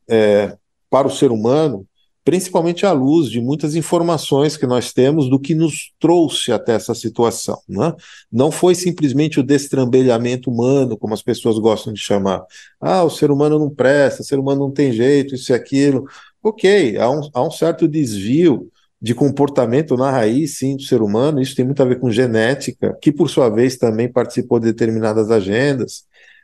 [0.09, 0.57] é,
[0.89, 1.87] para o ser humano,
[2.29, 6.93] principalmente à luz de muitas informações que nós temos do que nos trouxe até essa
[6.93, 7.59] situação.
[7.67, 7.91] Né?
[8.31, 12.43] Não foi simplesmente o destrambelhamento humano, como as pessoas gostam de chamar.
[12.79, 16.05] Ah, o ser humano não presta, o ser humano não tem jeito, isso e aquilo.
[16.43, 18.69] Ok, há um, há um certo desvio
[19.01, 22.95] de comportamento na raiz, sim, do ser humano, isso tem muito a ver com genética,
[23.01, 26.03] que por sua vez também participou de determinadas agendas.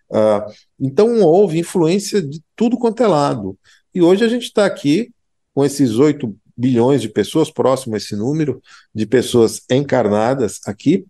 [0.10, 3.56] Uh, então houve influência de tudo quanto é lado.
[3.93, 5.13] E hoje a gente está aqui
[5.56, 8.62] com esses 8 bilhões de pessoas, próximo a esse número
[8.94, 11.06] de pessoas encarnadas aqui,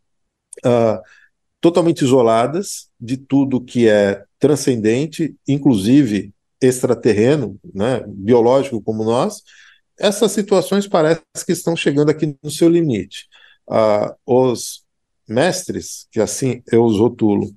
[0.64, 1.02] uh,
[1.60, 6.32] totalmente isoladas de tudo que é transcendente, inclusive
[6.62, 9.42] extraterreno, né, biológico como nós,
[9.98, 13.28] essas situações parecem que estão chegando aqui no seu limite.
[13.68, 14.84] Uh, os
[15.28, 17.52] mestres, que assim eu os rotulo,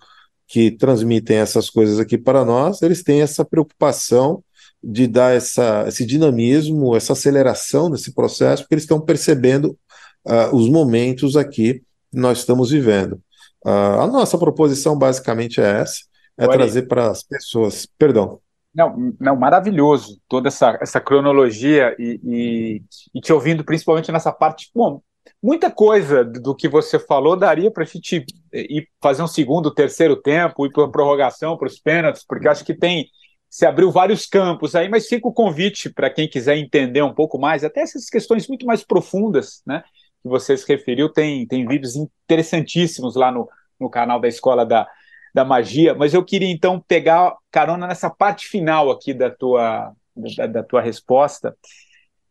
[0.47, 4.43] que transmitem essas coisas aqui para nós, eles têm essa preocupação
[4.83, 9.77] de dar essa, esse dinamismo, essa aceleração desse processo, porque eles estão percebendo
[10.25, 13.21] uh, os momentos aqui que nós estamos vivendo.
[13.65, 16.01] Uh, a nossa proposição basicamente é essa,
[16.37, 17.87] é trazer para as pessoas.
[17.99, 18.41] Perdão.
[18.75, 22.83] Não, não, maravilhoso toda essa, essa cronologia e, e,
[23.15, 24.71] e te ouvindo principalmente nessa parte.
[24.73, 25.01] Bom,
[25.43, 30.15] muita coisa do que você falou daria para a gente ir fazer um segundo, terceiro
[30.15, 33.09] tempo, ir para prorrogação, para os pênaltis, porque acho que tem
[33.49, 37.39] se abriu vários campos aí, mas fica o convite para quem quiser entender um pouco
[37.39, 39.83] mais, até essas questões muito mais profundas, né?
[40.23, 43.49] Que você se referiu, tem, tem vídeos interessantíssimos lá no,
[43.81, 44.87] no canal da Escola da,
[45.35, 50.47] da Magia, mas eu queria então pegar carona nessa parte final aqui da tua, da,
[50.47, 51.57] da tua resposta,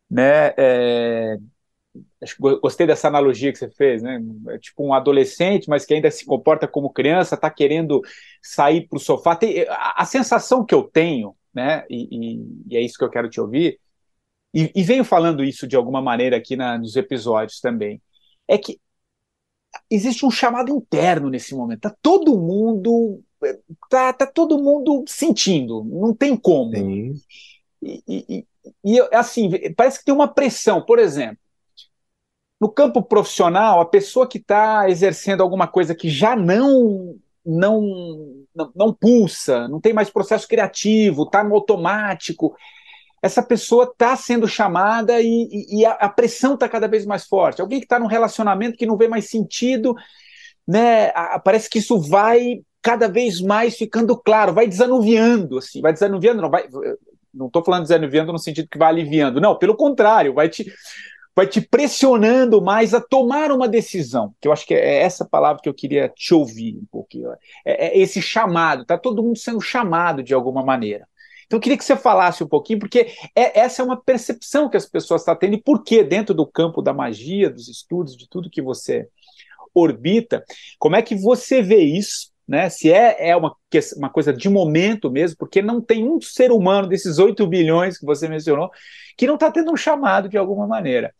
[0.09, 0.53] né?
[0.57, 1.37] É,
[2.61, 4.19] gostei dessa analogia que você fez, né?
[4.49, 8.01] É tipo um adolescente, mas que ainda se comporta como criança, está querendo
[8.41, 9.35] sair para o sofá.
[9.35, 11.85] Tem, a, a, sensação que eu tenho, né?
[11.89, 13.79] E, e, e, é isso que eu quero te ouvir.
[14.53, 18.01] E, e venho falando isso de alguma maneira aqui na, nos episódios também.
[18.47, 18.79] É que
[19.89, 21.81] existe um chamado interno nesse momento.
[21.81, 23.23] Tá todo mundo
[23.89, 26.75] tá, tá todo mundo sentindo, não tem como.
[26.75, 28.45] E, e,
[28.83, 31.37] e, assim, parece que tem uma pressão, por exemplo,
[32.59, 37.15] no campo profissional, a pessoa que está exercendo alguma coisa que já não,
[37.45, 42.55] não, não, pulsa, não tem mais processo criativo, está no automático,
[43.21, 47.25] essa pessoa está sendo chamada e, e, e a, a, pressão está cada vez mais
[47.25, 47.61] forte.
[47.61, 49.95] Alguém que está num relacionamento que não vê mais sentido,
[50.67, 51.09] né?
[51.15, 56.41] A, parece que isso vai cada vez mais ficando claro, vai desanuviando, assim, vai desanuviando,
[56.41, 56.67] não vai.
[57.33, 60.65] Não estou falando desanuviando no sentido que vai aliviando, não, pelo contrário, vai te
[61.37, 65.61] vai te pressionando mais a tomar uma decisão, que eu acho que é essa palavra
[65.61, 67.29] que eu queria te ouvir um pouquinho.
[67.63, 71.07] É, é esse chamado, está todo mundo sendo chamado de alguma maneira.
[71.45, 74.77] Então eu queria que você falasse um pouquinho, porque é, essa é uma percepção que
[74.77, 78.27] as pessoas estão tendo, e por que dentro do campo da magia, dos estudos, de
[78.27, 79.07] tudo que você
[79.75, 80.43] orbita,
[80.79, 82.35] como é que você vê isso?
[82.47, 83.53] Né, se é, é uma,
[83.97, 88.05] uma coisa de momento mesmo, porque não tem um ser humano desses 8 bilhões que
[88.05, 88.71] você mencionou
[89.17, 91.13] que não está tendo um chamado de alguma maneira.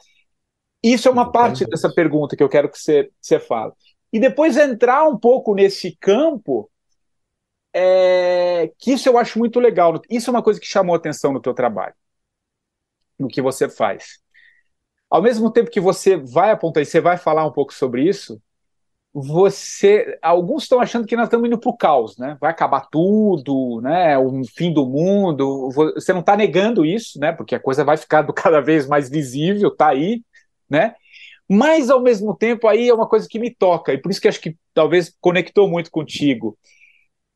[0.94, 3.74] Isso é uma parte dessa pergunta que eu quero que você, você fale.
[4.12, 6.70] E depois entrar um pouco nesse campo,
[7.74, 10.02] é, que isso eu acho muito legal.
[10.10, 11.94] Isso é uma coisa que chamou atenção no teu trabalho,
[13.20, 14.20] no que você faz.
[15.10, 18.42] ao mesmo tempo que você vai apontar e você vai falar um pouco sobre isso,
[19.14, 22.38] você, alguns estão achando que nós estamos indo para o caos, né?
[22.42, 24.18] Vai acabar tudo, né?
[24.18, 25.70] O fim do mundo.
[25.96, 27.32] Você não está negando isso, né?
[27.34, 30.24] Porque a coisa vai ficando cada vez mais visível, tá aí,
[30.70, 30.96] né?
[31.50, 34.28] Mas ao mesmo tempo aí é uma coisa que me toca e por isso que
[34.28, 36.58] acho que talvez conectou muito contigo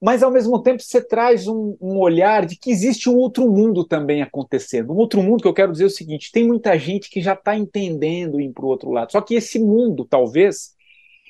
[0.02, 3.86] mas ao mesmo tempo você traz um, um, olhar de que existe um outro mundo
[3.86, 4.91] também acontecendo.
[4.91, 7.56] Um outro mundo que eu quero dizer o seguinte: tem muita gente que já está
[7.56, 9.12] entendendo ir para o outro lado.
[9.12, 10.72] Só que esse mundo, talvez,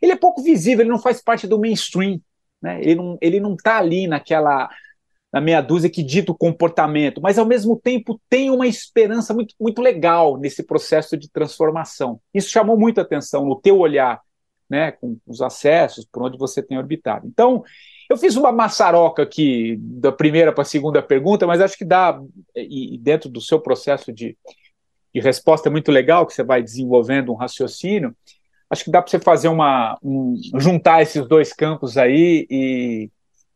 [0.01, 2.21] ele é pouco visível, ele não faz parte do mainstream.
[2.61, 2.79] Né?
[2.81, 4.69] Ele não ele não está ali naquela
[5.31, 9.55] na meia dúzia que dita o comportamento, mas ao mesmo tempo tem uma esperança muito,
[9.59, 12.19] muito legal nesse processo de transformação.
[12.33, 14.19] Isso chamou muita atenção no teu olhar,
[14.69, 17.27] né, com os acessos, por onde você tem orbitado.
[17.27, 17.63] Então,
[18.09, 22.21] eu fiz uma maçaroca aqui da primeira para a segunda pergunta, mas acho que dá,
[22.55, 24.37] e dentro do seu processo de,
[25.13, 28.13] de resposta muito legal, que você vai desenvolvendo um raciocínio,
[28.69, 29.97] acho que dá para você fazer uma.
[30.01, 33.09] Um, juntar esses dois campos aí e,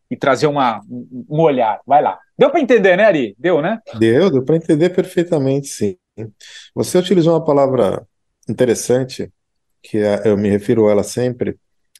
[0.09, 1.79] e trazer uma, um, olhar.
[1.85, 2.19] Vai lá.
[2.37, 3.35] Deu para entender, né, Ari?
[3.37, 3.79] Deu, né?
[3.97, 5.97] Deu, deu para entender perfeitamente, sim.
[6.73, 8.05] Você utilizou uma palavra
[8.47, 9.31] interessante,
[9.81, 11.57] que é, eu me refiro a ela sempre,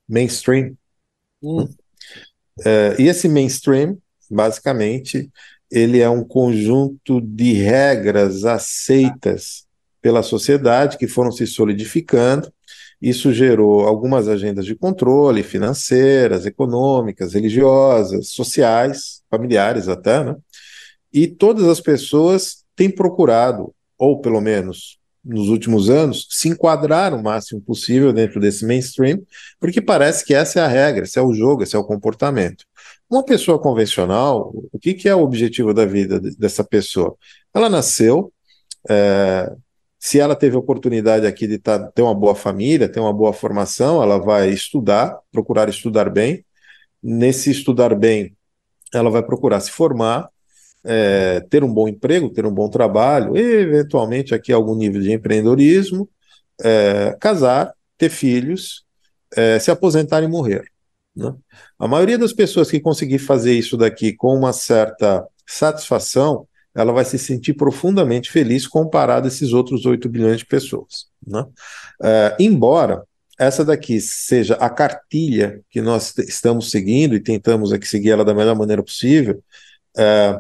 [0.07, 0.75] mainstream.
[1.41, 1.63] Hum.
[2.59, 3.97] Uh, e esse mainstream,
[4.29, 5.29] basicamente,
[5.69, 9.65] ele é um conjunto de regras aceitas
[10.01, 12.53] pela sociedade que foram se solidificando.
[13.05, 20.35] Isso gerou algumas agendas de controle financeiras, econômicas, religiosas, sociais, familiares até, né?
[21.13, 27.21] E todas as pessoas têm procurado, ou pelo menos nos últimos anos, se enquadrar o
[27.21, 29.21] máximo possível dentro desse mainstream,
[29.59, 32.65] porque parece que essa é a regra, esse é o jogo, esse é o comportamento.
[33.07, 37.15] Uma pessoa convencional, o que, que é o objetivo da vida dessa pessoa?
[37.53, 38.33] Ela nasceu,
[38.89, 39.55] é,
[40.05, 43.33] se ela teve a oportunidade aqui de tá, ter uma boa família, ter uma boa
[43.33, 46.45] formação, ela vai estudar, procurar estudar bem.
[47.01, 48.37] Nesse estudar bem,
[48.93, 50.29] ela vai procurar se formar,
[50.83, 55.11] é, ter um bom emprego, ter um bom trabalho, e, eventualmente aqui algum nível de
[55.11, 56.07] empreendedorismo,
[56.61, 58.85] é, casar, ter filhos,
[59.35, 60.65] é, se aposentar e morrer.
[61.15, 61.33] Né?
[61.79, 67.05] A maioria das pessoas que conseguir fazer isso daqui com uma certa satisfação, ela vai
[67.05, 71.07] se sentir profundamente feliz comparado a esses outros 8 bilhões de pessoas.
[71.25, 71.45] Né?
[72.03, 73.03] É, embora
[73.39, 78.33] essa daqui seja a cartilha que nós estamos seguindo e tentamos aqui seguir ela da
[78.33, 79.41] melhor maneira possível,
[79.97, 80.39] é,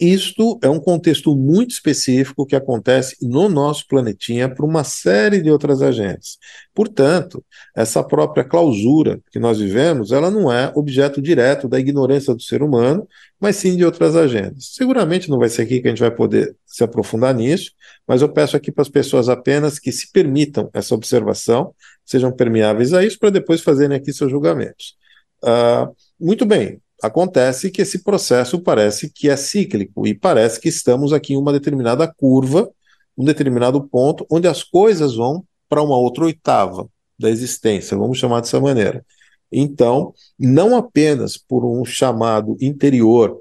[0.00, 5.50] isto é um contexto muito específico que acontece no nosso planetinha para uma série de
[5.50, 6.38] outras agências.
[6.74, 12.42] Portanto, essa própria clausura que nós vivemos, ela não é objeto direto da ignorância do
[12.42, 13.06] ser humano,
[13.40, 14.74] mas sim de outras agendas.
[14.74, 17.72] Seguramente não vai ser aqui que a gente vai poder se aprofundar nisso,
[18.06, 22.92] mas eu peço aqui para as pessoas apenas que se permitam essa observação, sejam permeáveis
[22.92, 24.96] a isso, para depois fazerem aqui seus julgamentos.
[25.42, 31.12] Uh, muito bem, Acontece que esse processo parece que é cíclico e parece que estamos
[31.12, 32.70] aqui em uma determinada curva,
[33.16, 38.40] um determinado ponto, onde as coisas vão para uma outra oitava da existência, vamos chamar
[38.40, 39.04] dessa maneira.
[39.50, 43.40] Então, não apenas por um chamado interior,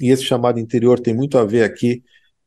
[0.00, 2.02] e esse chamado interior tem muito a ver aqui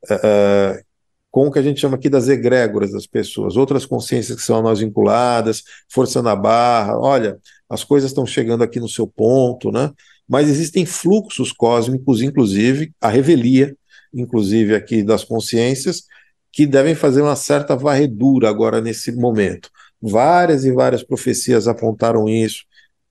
[0.05, 0.83] uh,
[1.29, 4.57] com o que a gente chama aqui das egrégoras das pessoas, outras consciências que são
[4.57, 7.37] a nós vinculadas, forçando a barra, olha,
[7.69, 9.91] as coisas estão chegando aqui no seu ponto, né?
[10.27, 13.75] Mas existem fluxos cósmicos, inclusive a revelia,
[14.13, 16.03] inclusive aqui das consciências,
[16.51, 19.69] que devem fazer uma certa varredura agora nesse momento.
[20.01, 22.63] Várias e várias profecias apontaram isso,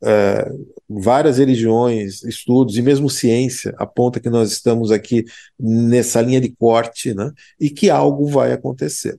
[0.02, 0.50] é,
[0.88, 5.24] várias religiões, estudos e mesmo ciência aponta que nós estamos aqui
[5.58, 9.18] nessa linha de corte, né, e que algo vai acontecer.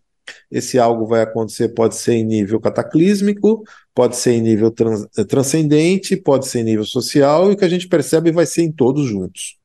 [0.49, 5.23] Esse algo vai acontecer, pode ser em nível cataclísmico, pode ser em nível trans, eh,
[5.23, 8.71] transcendente, pode ser em nível social, e o que a gente percebe vai ser em
[8.71, 9.57] todos juntos.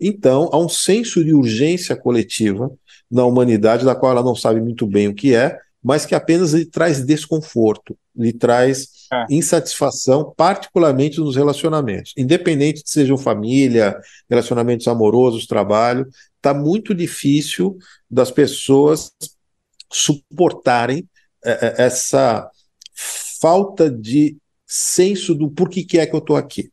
[0.00, 2.70] Então, há um senso de urgência coletiva
[3.10, 6.52] na humanidade, da qual ela não sabe muito bem o que é, mas que apenas
[6.52, 9.24] lhe traz desconforto, lhe traz é.
[9.30, 12.12] insatisfação, particularmente nos relacionamentos.
[12.16, 17.78] Independente de sejam família, relacionamentos amorosos, trabalho, está muito difícil
[18.10, 19.12] das pessoas
[19.92, 21.08] suportarem
[21.44, 22.48] é, é, essa
[23.40, 24.36] falta de
[24.66, 26.70] senso do porquê que é que eu estou aqui.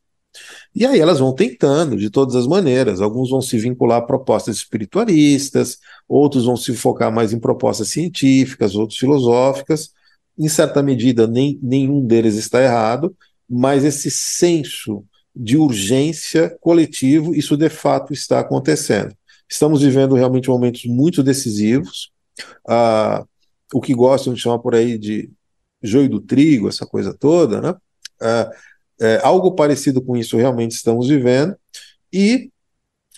[0.75, 3.01] E aí elas vão tentando de todas as maneiras.
[3.01, 8.75] Alguns vão se vincular a propostas espiritualistas, outros vão se focar mais em propostas científicas,
[8.75, 9.89] outros filosóficas.
[10.37, 13.15] Em certa medida, nem, nenhum deles está errado,
[13.49, 15.03] mas esse senso
[15.35, 19.15] de urgência coletivo, isso de fato está acontecendo.
[19.49, 22.11] Estamos vivendo realmente momentos muito decisivos.
[22.67, 23.25] Ah,
[23.73, 25.29] o que gostam de chamar por aí de
[25.81, 27.75] joio do trigo, essa coisa toda, né?
[28.21, 28.51] É,
[28.99, 31.55] é, algo parecido com isso realmente estamos vivendo,
[32.11, 32.49] e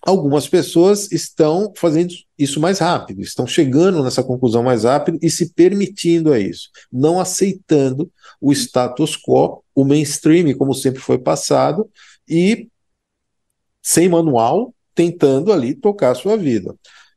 [0.01, 5.53] algumas pessoas estão fazendo isso mais rápido, estão chegando nessa conclusão mais rápido e se
[5.53, 8.11] permitindo a isso, não aceitando
[8.41, 11.89] o status quo, o mainstream, como sempre foi passado,
[12.28, 12.70] e
[13.82, 16.76] sem manual, tentando ali tocar a sua vida.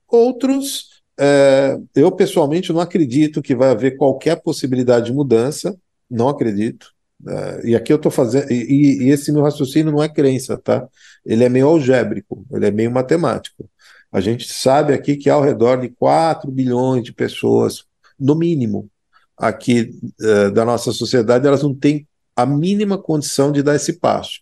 [0.09, 5.77] Outros, é, eu pessoalmente não acredito que vai haver qualquer possibilidade de mudança,
[6.11, 6.93] não acredito.
[7.27, 8.51] É, e aqui eu estou fazendo.
[8.51, 10.87] E, e, esse meu raciocínio não é crença, tá?
[11.25, 13.69] Ele é meio algébrico, ele é meio matemático.
[14.11, 17.85] A gente sabe aqui que ao redor de 4 bilhões de pessoas,
[18.19, 18.91] no mínimo,
[19.37, 22.07] aqui é, da nossa sociedade, elas não têm
[22.37, 24.41] a mínima condição de dar esse passo.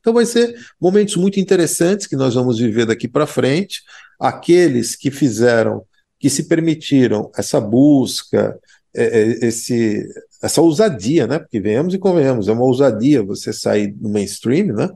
[0.00, 3.82] Então, vai ser momentos muito interessantes que nós vamos viver daqui para frente.
[4.18, 5.82] Aqueles que fizeram,
[6.18, 8.58] que se permitiram essa busca,
[8.94, 10.08] é, é, esse,
[10.42, 11.38] essa ousadia, né?
[11.38, 14.88] Porque venhamos e convenhamos, é uma ousadia você sair do mainstream, né?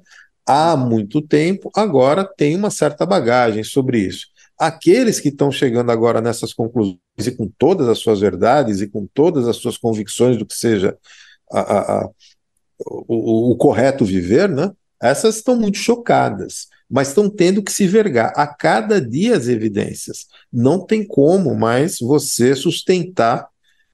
[0.46, 4.26] Há muito tempo, agora tem uma certa bagagem sobre isso.
[4.58, 9.06] Aqueles que estão chegando agora nessas conclusões e com todas as suas verdades e com
[9.12, 10.98] todas as suas convicções do que seja
[11.50, 12.10] a, a, a,
[12.86, 14.70] o, o, correto viver, né?
[15.00, 20.26] Essas estão muito chocadas, mas estão tendo que se vergar a cada dia as evidências.
[20.52, 23.48] Não tem como mais você sustentar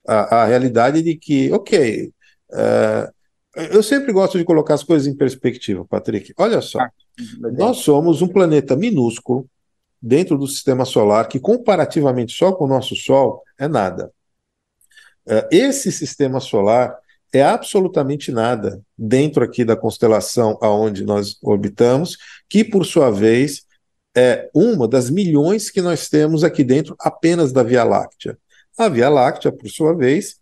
[0.07, 2.11] a, a realidade de que, ok,
[2.53, 3.13] uh,
[3.71, 6.33] eu sempre gosto de colocar as coisas em perspectiva, Patrick.
[6.39, 6.91] Olha só, ah,
[7.53, 9.47] nós somos um planeta minúsculo
[10.01, 14.11] dentro do sistema solar que, comparativamente só com o nosso Sol, é nada.
[15.27, 16.97] Uh, esse sistema solar
[17.37, 22.17] é absolutamente nada dentro aqui da constelação aonde nós orbitamos,
[22.49, 23.65] que por sua vez
[24.17, 28.39] é uma das milhões que nós temos aqui dentro apenas da Via Láctea.
[28.79, 30.37] A Via Láctea, por sua vez,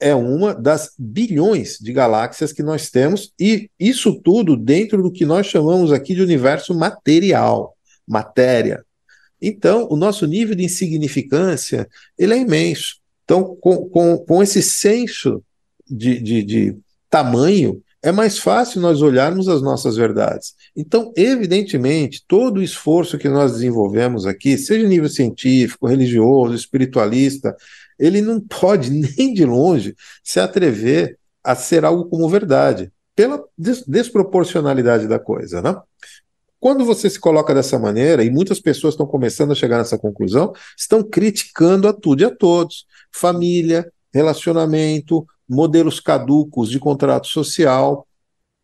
[0.00, 5.24] é uma das bilhões de galáxias que nós temos, e isso tudo dentro do que
[5.24, 7.76] nós chamamos aqui de universo material,
[8.06, 8.84] matéria.
[9.40, 12.96] Então, o nosso nível de insignificância ele é imenso.
[13.24, 15.42] Então, com, com, com esse senso
[15.92, 16.76] de, de, de
[17.10, 20.54] tamanho, é mais fácil nós olharmos as nossas verdades.
[20.76, 27.54] Então, evidentemente, todo o esforço que nós desenvolvemos aqui, seja nível científico, religioso, espiritualista,
[27.98, 33.84] ele não pode nem de longe se atrever a ser algo como verdade, pela des
[33.86, 35.76] desproporcionalidade da coisa, né?
[36.58, 40.52] Quando você se coloca dessa maneira, e muitas pessoas estão começando a chegar nessa conclusão,
[40.78, 42.86] estão criticando a tudo e a todos.
[43.10, 48.06] Família, relacionamento, modelos caducos de contrato social,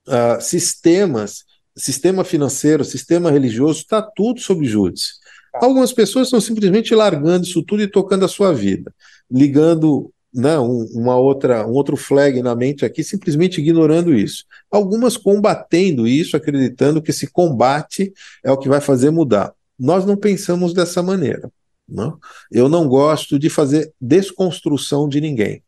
[0.09, 1.45] uh, sistemas,
[1.77, 5.13] sistema financeiro, sistema religioso, está tudo sob júdice.
[5.53, 5.61] Tá.
[5.63, 8.93] Algumas pessoas estão simplesmente largando isso tudo e tocando a sua vida,
[9.31, 14.45] ligando né, um, uma outra, um outro flag na mente aqui, simplesmente ignorando isso.
[14.71, 18.13] Algumas combatendo isso, acreditando que esse combate
[18.45, 19.53] é o que vai fazer mudar.
[19.79, 21.51] Nós não pensamos dessa maneira.
[21.89, 22.19] Não?
[22.51, 25.63] Eu não gosto de fazer desconstrução de ninguém.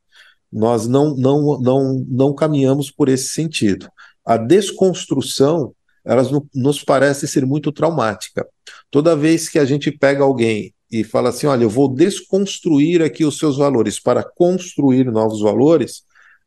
[0.52, 3.88] Nós não, não, não, não caminhamos por esse sentido.
[4.24, 5.72] A desconstrução,
[6.04, 8.46] elas nos parece ser muito traumática.
[8.90, 13.24] Toda vez que a gente pega alguém e fala assim, olha, eu vou desconstruir aqui
[13.24, 16.02] os seus valores para construir novos valores,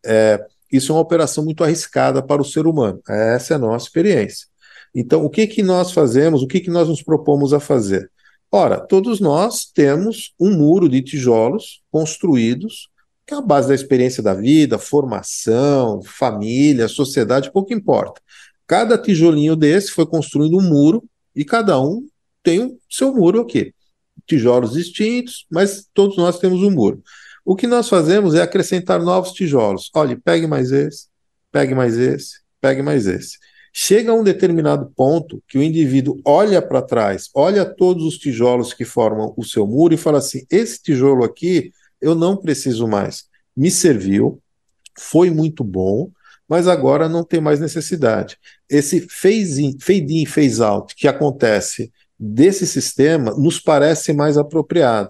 [0.06, 3.00] é, isso é uma operação muito arriscada para o ser humano.
[3.08, 4.48] Essa é a nossa experiência.
[4.94, 8.12] Então, o que, que nós fazemos, o que, que nós nos propomos a fazer?
[8.52, 12.90] Ora, todos nós temos um muro de tijolos construídos
[13.26, 18.22] que é a base da experiência da vida, formação, família, sociedade, pouco importa.
[18.68, 21.04] Cada tijolinho desse foi construindo um muro
[21.36, 22.06] e cada um
[22.42, 23.74] tem o seu muro aqui.
[24.26, 27.02] Tijolos distintos, mas todos nós temos um muro.
[27.46, 29.90] O que nós fazemos é acrescentar novos tijolos.
[29.94, 31.08] Olhe, pegue mais esse,
[31.52, 33.38] pegue mais esse, pegue mais esse.
[33.74, 38.74] Chega a um determinado ponto que o indivíduo olha para trás, olha todos os tijolos
[38.74, 41.72] que formam o seu muro e fala assim: esse tijolo aqui
[42.04, 43.26] eu não preciso mais.
[43.56, 44.42] Me serviu,
[44.98, 46.12] foi muito bom,
[46.48, 48.38] mas agora não tem mais necessidade.
[48.70, 55.10] Esse phase in, fade in, phase out que acontece desse sistema nos parece mais apropriado.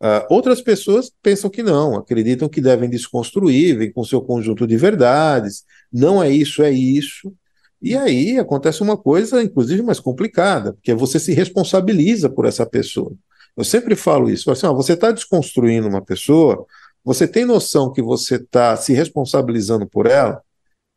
[0.00, 4.76] Uh, outras pessoas pensam que não, acreditam que devem desconstruir, vem com seu conjunto de
[4.76, 7.32] verdades, não é isso, é isso.
[7.80, 13.12] E aí acontece uma coisa, inclusive, mais complicada, porque você se responsabiliza por essa pessoa.
[13.56, 14.50] Eu sempre falo isso.
[14.50, 16.66] Assim, ó, você está desconstruindo uma pessoa,
[17.04, 20.42] você tem noção que você está se responsabilizando por ela,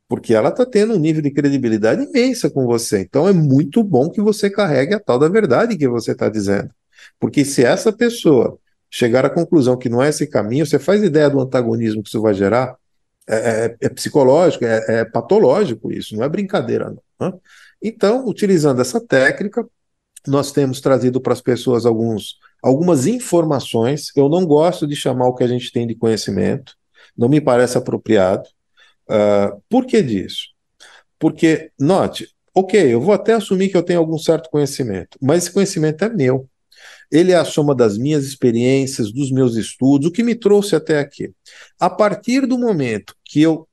[0.08, 3.02] porque ela está tendo um nível de credibilidade imensa com você.
[3.02, 6.70] Então é muito bom que você carregue a tal da verdade que você está dizendo.
[7.20, 8.58] Porque se essa pessoa
[8.90, 12.22] chegar à conclusão que não é esse caminho, você faz ideia do antagonismo que isso
[12.22, 12.76] vai gerar?
[13.30, 16.96] É, é, é psicológico, é, é, patológico isso, não é brincadeira.
[17.20, 17.38] Não, né?
[17.82, 19.68] Então, utilizando essa técnica,
[20.26, 24.12] nós temos trazido para as pessoas alguns, algumas informações.
[24.16, 26.74] Eu não gosto de chamar o que a gente tem de conhecimento,
[27.18, 28.48] não me parece apropriado.
[29.10, 30.50] Uh, por que disso?
[31.20, 35.54] Porque, note, ok, eu vou até assumir que eu tenho algum certo conhecimento, mas esse
[35.54, 36.48] conhecimento é meu.
[37.12, 41.00] Ele é a soma das minhas experiências, dos meus estudos, o que me trouxe até
[41.00, 41.32] aqui.
[41.80, 43.68] A partir do momento que eu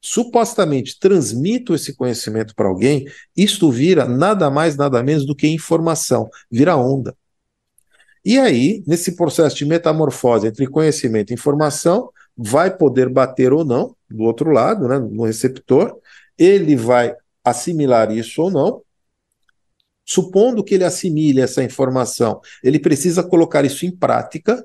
[0.00, 3.06] supostamente transmito esse conhecimento para alguém,
[3.36, 7.16] isto vira nada mais, nada menos do que informação, vira onda.
[8.28, 13.96] E aí, nesse processo de metamorfose entre conhecimento e informação, vai poder bater ou não
[14.06, 15.98] do outro lado, né, no receptor,
[16.36, 18.82] ele vai assimilar isso ou não.
[20.04, 24.62] Supondo que ele assimile essa informação, ele precisa colocar isso em prática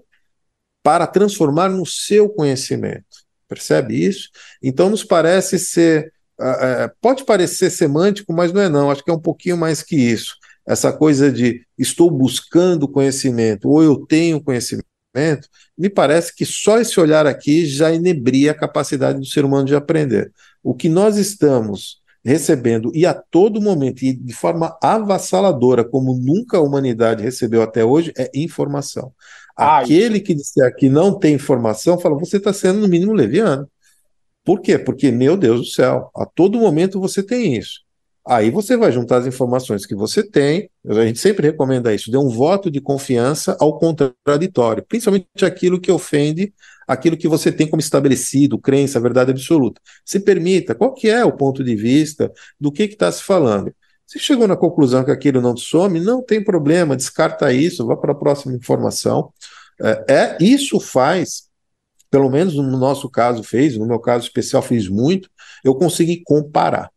[0.84, 3.24] para transformar no seu conhecimento.
[3.48, 4.28] Percebe isso?
[4.62, 6.12] Então, nos parece ser.
[6.38, 8.92] Uh, uh, pode parecer semântico, mas não é, não.
[8.92, 10.36] Acho que é um pouquinho mais que isso.
[10.66, 14.86] Essa coisa de estou buscando conhecimento ou eu tenho conhecimento,
[15.78, 19.76] me parece que só esse olhar aqui já inebria a capacidade do ser humano de
[19.76, 20.32] aprender.
[20.64, 26.58] O que nós estamos recebendo e a todo momento e de forma avassaladora, como nunca
[26.58, 29.14] a humanidade recebeu até hoje, é informação.
[29.56, 33.68] Ah, Aquele que disser que não tem informação, fala, você está sendo no mínimo leviano.
[34.44, 34.78] Por quê?
[34.78, 37.82] Porque, meu Deus do céu, a todo momento você tem isso.
[38.26, 42.18] Aí você vai juntar as informações que você tem, a gente sempre recomenda isso, dê
[42.18, 46.54] um voto de confiança ao contraditório, principalmente aquilo que ofende
[46.88, 49.82] aquilo que você tem como estabelecido, crença, verdade absoluta.
[50.06, 53.74] Se permita, qual que é o ponto de vista do que está se falando.
[54.06, 57.96] Se chegou na conclusão que aquilo não te some, não tem problema, descarta isso, vá
[57.96, 59.32] para a próxima informação.
[59.82, 61.50] É, é, isso faz,
[62.12, 65.30] pelo menos no nosso caso fez, no meu caso especial fiz muito,
[65.64, 66.93] eu consegui comparar.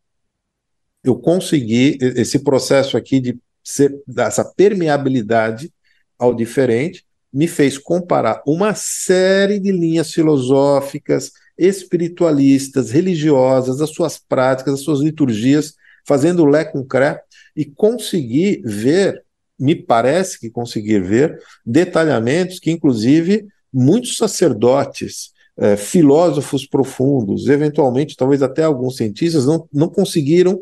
[1.06, 5.72] Eu consegui esse processo aqui de ser dessa permeabilidade
[6.18, 14.74] ao diferente me fez comparar uma série de linhas filosóficas, espiritualistas, religiosas, as suas práticas,
[14.74, 17.20] as suas liturgias fazendo o Lé com Cré,
[17.54, 19.22] e conseguir ver,
[19.58, 28.42] me parece que conseguir ver, detalhamentos que, inclusive, muitos sacerdotes, eh, filósofos profundos, eventualmente, talvez
[28.42, 30.60] até alguns cientistas, não, não conseguiram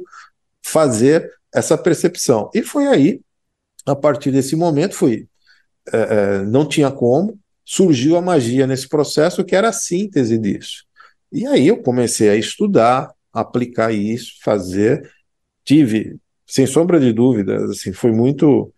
[0.65, 2.51] fazer essa percepção.
[2.55, 3.21] E foi aí,
[3.87, 5.29] a partir desse momento, foi,
[5.93, 10.85] eh, eh, não tinha como, surgiu a magia nesse processo, que era a síntese disso.
[11.31, 15.11] E aí eu comecei a estudar, aplicar isso, fazer,
[15.65, 18.73] tive, sem sombra de dúvidas, assim, foi muito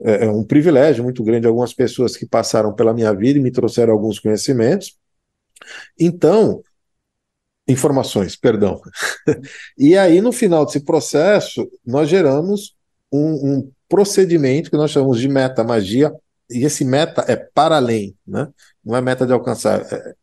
[0.00, 3.50] é, é, um privilégio muito grande algumas pessoas que passaram pela minha vida e me
[3.50, 4.96] trouxeram alguns conhecimentos.
[5.98, 6.62] Então,
[7.68, 8.80] informações, perdão.
[9.76, 12.74] e aí, no final desse processo, nós geramos
[13.12, 16.12] um, um procedimento que nós chamamos de meta magia,
[16.50, 18.48] e esse meta é para além, né?
[18.84, 20.14] não é meta de alcançar, é,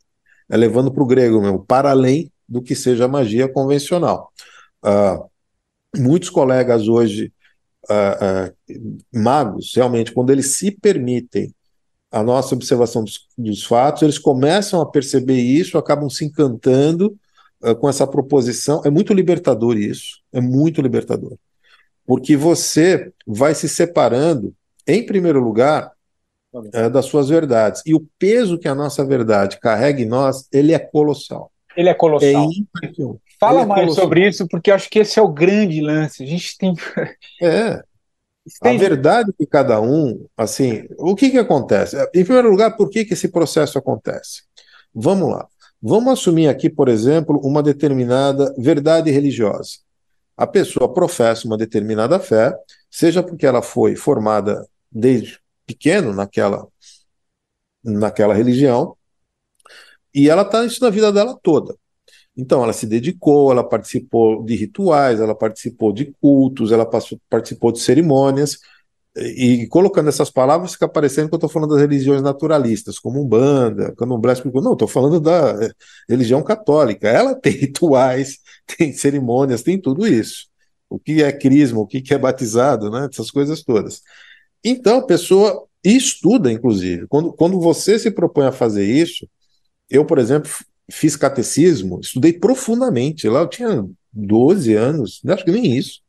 [0.50, 4.32] é levando para o grego mesmo, para além do que seja magia convencional.
[4.84, 5.28] Uh,
[5.96, 7.32] muitos colegas hoje,
[7.90, 11.54] uh, uh, magos, realmente, quando eles se permitem
[12.10, 17.18] a nossa observação dos, dos, fatos, eles começam a perceber isso, acabam se encantando
[17.72, 18.82] com essa proposição.
[18.84, 21.38] É muito libertador isso, é muito libertador.
[22.06, 24.54] Porque você vai se separando,
[24.86, 25.92] em primeiro lugar,
[26.52, 27.82] uh, das suas verdades.
[27.86, 31.50] E o peso que a nossa verdade carrega em nós, ele é colossal.
[31.76, 32.48] Ele é colossal.
[32.82, 32.88] É
[33.40, 36.22] Fala é mais sobre isso, porque acho que esse é o grande lance.
[36.22, 36.74] A gente tem.
[37.42, 37.82] É.
[38.60, 38.76] Tem...
[38.76, 41.96] A verdade de cada um, assim, o que que acontece?
[42.14, 44.42] Em primeiro lugar, por que que esse processo acontece?
[44.94, 45.48] Vamos lá.
[45.86, 49.80] Vamos assumir aqui, por exemplo, uma determinada verdade religiosa.
[50.34, 52.56] A pessoa professa uma determinada fé,
[52.90, 56.66] seja porque ela foi formada desde pequeno naquela,
[57.84, 58.96] naquela religião,
[60.14, 61.76] e ela está isso na vida dela toda.
[62.34, 67.70] Então, ela se dedicou, ela participou de rituais, ela participou de cultos, ela passou, participou
[67.70, 68.58] de cerimônias,
[69.16, 73.94] e, colocando essas palavras fica parecendo que eu estou falando das religiões naturalistas, como Umbanda,
[73.96, 75.70] Candomblé, não, estou falando da eh,
[76.08, 77.08] religião católica.
[77.08, 78.38] Ela tem rituais,
[78.76, 80.48] tem cerimônias, tem tudo isso.
[80.90, 83.08] O que é crisma, o que é batizado, né?
[83.10, 84.02] essas coisas todas.
[84.64, 87.06] Então, a pessoa estuda, inclusive.
[87.08, 89.28] Quando, quando você se propõe a fazer isso,
[89.90, 90.50] eu, por exemplo,
[90.90, 93.28] fiz catecismo, estudei profundamente.
[93.28, 96.03] Lá eu tinha 12 anos, acho que nem isso.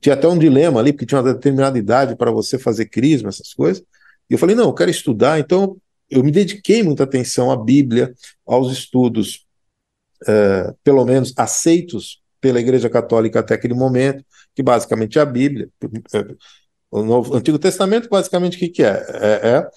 [0.00, 3.54] Tinha até um dilema ali, porque tinha uma determinada idade para você fazer crisma, essas
[3.54, 3.82] coisas.
[4.28, 5.76] E eu falei, não, eu quero estudar, então
[6.08, 8.12] eu me dediquei muita atenção à Bíblia,
[8.46, 9.46] aos estudos,
[10.22, 14.24] uh, pelo menos aceitos pela Igreja Católica até aquele momento,
[14.54, 15.68] que basicamente é a Bíblia.
[16.90, 19.06] O Novo, Antigo Testamento, basicamente, o que, que é?
[19.08, 19.48] é?
[19.48, 19.68] é?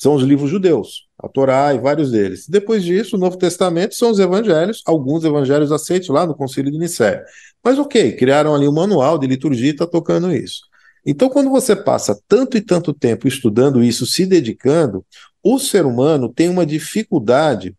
[0.00, 2.48] São os livros judeus, a Torá e vários deles.
[2.48, 6.78] Depois disso, o Novo Testamento são os evangelhos, alguns evangelhos aceitos lá no Concílio de
[6.78, 7.22] Nicéia.
[7.62, 10.62] Mas ok, criaram ali um manual de liturgia e está tocando isso.
[11.04, 15.04] Então, quando você passa tanto e tanto tempo estudando isso, se dedicando,
[15.42, 17.76] o ser humano tem uma dificuldade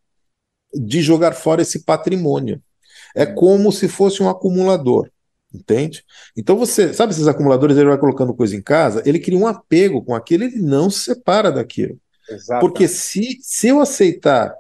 [0.71, 2.61] de jogar fora esse patrimônio.
[3.15, 5.09] É como se fosse um acumulador,
[5.51, 6.05] entende?
[6.37, 10.03] Então você, sabe esses acumuladores, ele vai colocando coisa em casa, ele cria um apego
[10.03, 11.99] com aquilo, ele não se separa daquilo.
[12.31, 12.65] Exato.
[12.65, 14.53] Porque se, se eu aceitar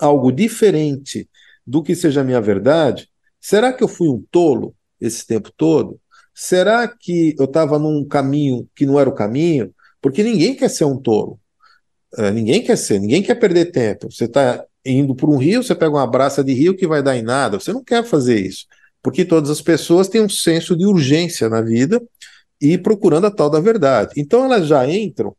[0.00, 1.28] algo diferente
[1.66, 3.08] do que seja a minha verdade,
[3.40, 6.00] será que eu fui um tolo esse tempo todo?
[6.34, 9.74] Será que eu estava num caminho que não era o caminho?
[10.00, 11.40] Porque ninguém quer ser um tolo.
[12.18, 14.10] É, ninguém quer ser, ninguém quer perder tempo.
[14.10, 17.16] Você está indo por um rio, você pega uma braça de rio que vai dar
[17.16, 17.58] em nada.
[17.58, 18.66] Você não quer fazer isso.
[19.02, 22.02] Porque todas as pessoas têm um senso de urgência na vida
[22.60, 24.12] e procurando a tal da verdade.
[24.16, 25.34] Então elas já entram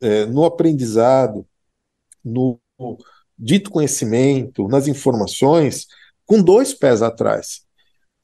[0.00, 1.46] é, no aprendizado,
[2.24, 2.58] no,
[3.38, 5.86] dito conhecimento, nas informações,
[6.24, 7.62] com dois pés atrás.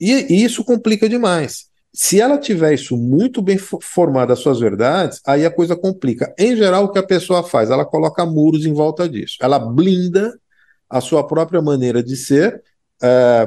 [0.00, 1.70] E, e isso complica demais.
[1.94, 6.34] Se ela tiver isso muito bem formado, as suas verdades, aí a coisa complica.
[6.38, 7.70] Em geral, o que a pessoa faz?
[7.70, 9.36] Ela coloca muros em volta disso.
[9.42, 10.38] Ela blinda
[10.88, 12.62] a sua própria maneira de ser,
[13.02, 13.46] é,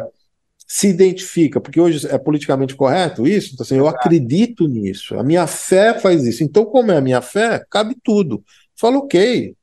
[0.67, 5.45] se identifica, porque hoje é politicamente correto isso, então assim, eu acredito nisso, a minha
[5.45, 6.43] fé faz isso.
[6.43, 8.43] Então, como é a minha fé, cabe tudo.
[8.75, 9.55] Fala, ok,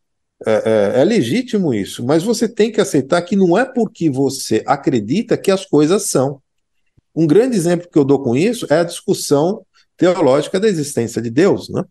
[0.47, 4.63] é, é, é, legítimo isso, mas você tem que aceitar que não é porque você
[4.67, 6.41] acredita que as coisas são.
[7.15, 9.65] Um grande exemplo que eu dou com isso é a discussão
[9.97, 11.69] teológica da existência de Deus.
[11.69, 11.85] Né?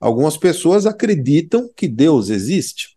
[0.00, 2.96] Algumas pessoas acreditam que Deus existe.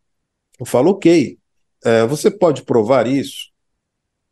[0.59, 1.37] Eu falo, ok,
[1.83, 3.51] é, você pode provar isso?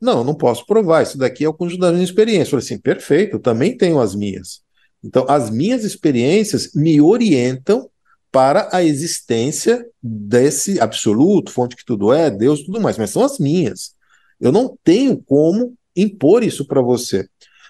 [0.04, 1.02] Não, não posso provar.
[1.02, 2.42] Isso daqui é o conjunto da minha experiência.
[2.42, 4.62] Eu falei assim, perfeito, eu também tenho as minhas.
[5.02, 7.90] Então, as minhas experiências me orientam
[8.30, 13.40] para a existência desse absoluto, fonte que tudo é, Deus, tudo mais, mas são as
[13.40, 13.96] minhas.
[14.42, 17.26] Eu não tenho como impor isso para você.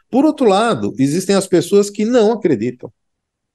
[0.09, 2.91] Por outro lado, existem as pessoas que não acreditam.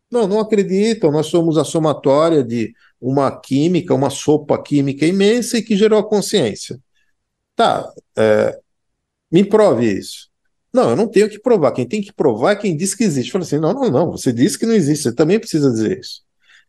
[0.08, 1.10] Não, não acreditam.
[1.10, 6.08] Nós somos a somatória de uma química, uma sopa química imensa e que gerou a
[6.08, 6.78] consciência.
[7.56, 8.56] Tá, é,
[9.30, 10.28] me prove isso.
[10.72, 11.72] Não, eu não tenho que provar.
[11.72, 13.32] Quem tem que provar é quem diz que existe.
[13.32, 14.10] Fala assim: não, não, não.
[14.10, 15.04] Você disse que não existe.
[15.04, 16.22] Você também precisa dizer isso.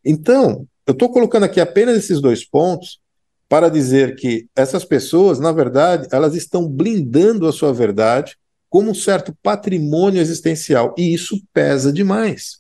[0.04, 3.00] Então, eu estou colocando aqui apenas esses dois pontos
[3.48, 8.38] para dizer que essas pessoas, na verdade, elas estão blindando a sua verdade
[8.70, 10.94] como um certo patrimônio existencial.
[10.98, 12.60] E isso pesa demais.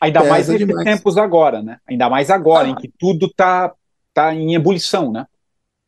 [0.00, 1.78] Ainda pesa mais nesses tempos agora, né?
[1.88, 2.70] Ainda mais agora, ah.
[2.70, 3.72] em que tudo está
[4.12, 5.24] tá em ebulição, né?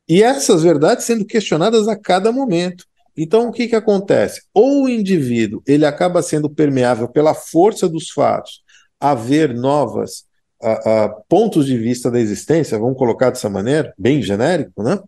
[0.09, 2.85] E essas verdades sendo questionadas a cada momento.
[3.21, 4.43] Então, o que, que acontece?
[4.55, 8.63] Ou o indivíduo ele acaba sendo permeável pela força dos fatos
[9.01, 10.25] a ver novas
[10.63, 14.99] a, a pontos de vista da existência, vamos colocar dessa maneira, bem genérico, né?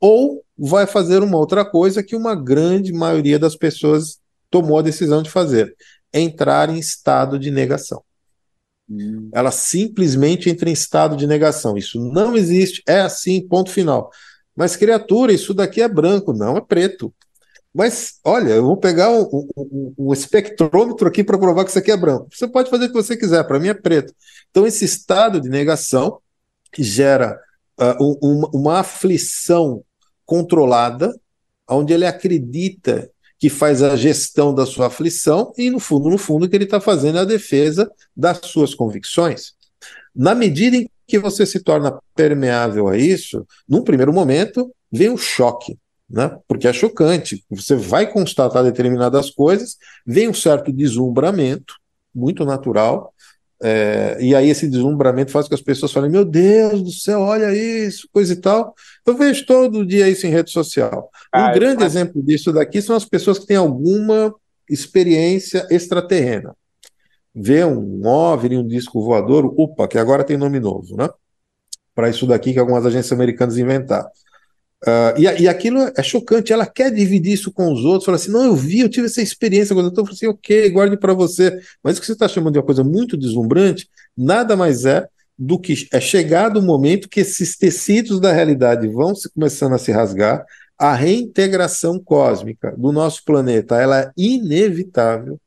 [0.00, 4.18] Ou vai fazer uma outra coisa que uma grande maioria das pessoas
[4.50, 5.74] tomou a decisão de fazer:
[6.12, 8.02] entrar em estado de negação.
[8.88, 9.30] Hum.
[9.32, 11.76] Ela simplesmente entra em estado de negação.
[11.76, 14.10] Isso não existe, é assim, ponto final.
[14.54, 17.12] Mas, criatura, isso daqui é branco, não é preto.
[17.74, 22.28] Mas, olha, eu vou pegar o, espectrômetro aqui para provar que isso aqui é branco.
[22.32, 24.14] Você pode fazer o que você quiser, para mim é preto.
[24.48, 26.20] Então, esse estado de negação
[26.78, 27.36] gera
[27.80, 29.82] uh, um, uma aflição
[30.24, 31.12] controlada,
[31.68, 33.10] onde ele acredita
[33.40, 36.80] que faz a gestão da sua aflição e, no fundo, no fundo, que ele está
[36.80, 39.52] fazendo é a defesa das suas convicções.
[40.14, 45.18] Na medida em que você se torna permeável a isso, num primeiro momento, vem o
[45.18, 45.76] choque
[46.08, 46.36] né?
[46.46, 47.44] porque é chocante.
[47.50, 49.76] Você vai constatar determinadas coisas,
[50.06, 51.74] vem um certo deslumbramento,
[52.14, 53.12] muito natural,
[53.62, 57.20] é, e aí esse deslumbramento faz com que as pessoas falem: Meu Deus do céu,
[57.20, 58.74] olha isso, coisa e tal.
[59.06, 61.10] Eu vejo todo dia isso em rede social.
[61.32, 64.34] Ah, um grande exemplo disso daqui são as pessoas que têm alguma
[64.68, 66.54] experiência extraterrena.
[67.34, 71.08] Vê um OVNI, um disco voador, opa, que agora tem nome novo, né?
[71.94, 74.08] Para isso daqui que algumas agências americanas inventaram.
[74.86, 76.52] Uh, e, e aquilo é chocante.
[76.52, 78.04] Ela quer dividir isso com os outros.
[78.04, 79.74] Fala assim: não, eu vi, eu tive essa experiência.
[79.74, 81.58] Quando eu estou assim, ok, guarde para você.
[81.82, 85.08] Mas o que você está chamando de uma coisa muito deslumbrante nada mais é
[85.38, 89.78] do que é chegado o momento que esses tecidos da realidade vão se começando a
[89.78, 90.44] se rasgar.
[90.78, 95.40] A reintegração cósmica do nosso planeta ela é inevitável,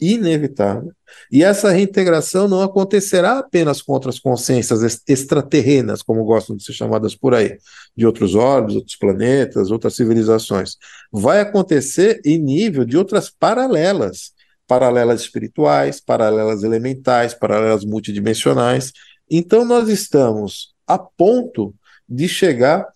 [0.00, 0.90] inevitável.
[1.30, 7.14] E essa reintegração não acontecerá apenas com outras consciências extraterrenas, como gostam de ser chamadas
[7.14, 7.56] por aí,
[7.96, 10.76] de outros orbes, outros planetas, outras civilizações.
[11.12, 14.32] Vai acontecer em nível de outras paralelas,
[14.66, 18.92] paralelas espirituais, paralelas elementais, paralelas multidimensionais.
[19.30, 21.74] Então nós estamos a ponto
[22.08, 22.86] de chegar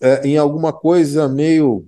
[0.00, 1.86] é, em alguma coisa meio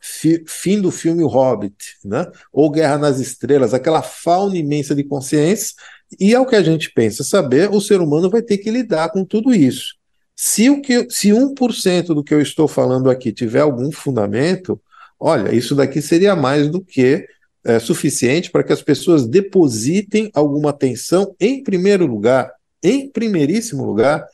[0.00, 2.26] fi, fim do filme O Hobbit, né?
[2.52, 5.74] ou Guerra nas Estrelas, aquela fauna imensa de consciência,
[6.18, 9.10] e é o que a gente pensa saber, o ser humano vai ter que lidar
[9.10, 9.94] com tudo isso.
[10.34, 14.80] Se, o que, se 1% do que eu estou falando aqui tiver algum fundamento,
[15.18, 17.26] olha, isso daqui seria mais do que
[17.62, 22.50] é, suficiente para que as pessoas depositem alguma atenção, em primeiro lugar,
[22.82, 24.26] em primeiríssimo lugar,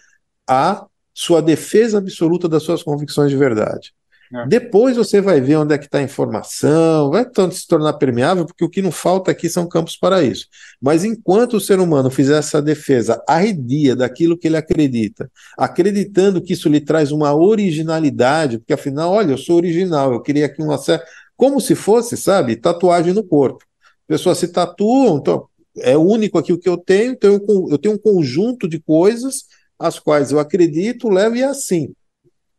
[0.46, 3.92] a sua defesa absoluta das suas convicções de verdade.
[4.34, 4.46] É.
[4.46, 8.44] Depois você vai ver onde é que está a informação, vai tanto se tornar permeável,
[8.44, 10.46] porque o que não falta aqui são campos para isso.
[10.80, 16.52] Mas enquanto o ser humano fizer essa defesa arredia daquilo que ele acredita, acreditando que
[16.52, 20.78] isso lhe traz uma originalidade, porque afinal, olha, eu sou original, eu queria aqui uma
[20.78, 21.06] certa.
[21.36, 23.64] Como se fosse, sabe, tatuagem no corpo.
[24.06, 25.46] Pessoas se tatuam, então,
[25.78, 27.38] é único aqui o que eu tenho, então
[27.70, 29.44] eu, tenho um conjunto de coisas
[29.78, 31.92] as quais eu acredito, levo e é assim.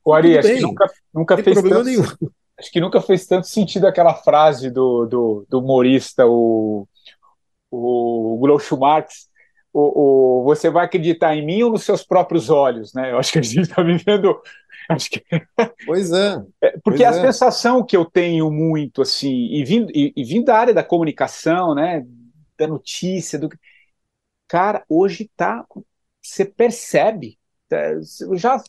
[0.07, 2.31] O Ari, acho que nunca, nunca fez problema tanto, nenhum.
[2.57, 6.87] Acho que nunca fez tanto sentido aquela frase do, do, do humorista, o,
[7.69, 9.27] o Groucho Marx,
[9.73, 13.11] o, o, você vai acreditar em mim ou nos seus próprios olhos, né?
[13.11, 14.41] Eu acho que a gente está vivendo.
[14.87, 15.21] Acho que...
[15.85, 16.41] Pois é.
[16.61, 17.21] é porque pois a é.
[17.25, 21.75] sensação que eu tenho muito, assim, e vindo, e, e vindo da área da comunicação,
[21.75, 22.05] né?
[22.57, 23.49] Da notícia, do.
[24.47, 25.65] Cara, hoje tá.
[26.21, 27.36] Você percebe
[28.35, 28.61] já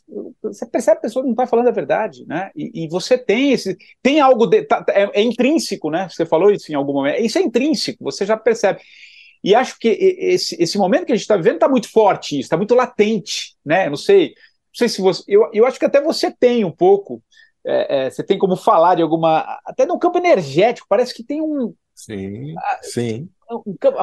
[0.43, 2.51] você percebe que a pessoa não está falando a verdade, né?
[2.55, 6.09] E, e, você tem esse tem algo de, tá, é, é, intrínseco, né?
[6.11, 7.21] Você falou isso em algum momento.
[7.21, 8.81] Isso é intrínseco, você já percebe.
[9.43, 12.57] E acho que esse, esse momento que a gente está vivendo está muito forte, está
[12.57, 13.89] muito latente, né?
[13.89, 17.23] Não sei, não sei se você, eu, eu acho que até você tem um pouco,
[17.65, 21.41] é, é, você tem como falar de alguma, até no campo energético, parece que tem
[21.41, 23.29] um, Sim, sim.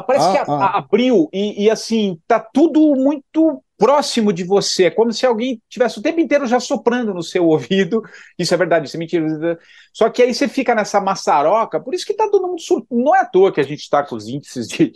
[0.06, 0.78] Parece ah, que ah.
[0.78, 4.84] abriu e, e, assim, tá tudo muito próximo de você.
[4.84, 8.02] É como se alguém tivesse o tempo inteiro já soprando no seu ouvido.
[8.38, 9.58] Isso é verdade, isso é mentira.
[9.92, 12.86] Só que aí você fica nessa maçaroca, por isso que tá todo mundo surto.
[12.90, 14.92] Não é à toa que a gente está com os índices de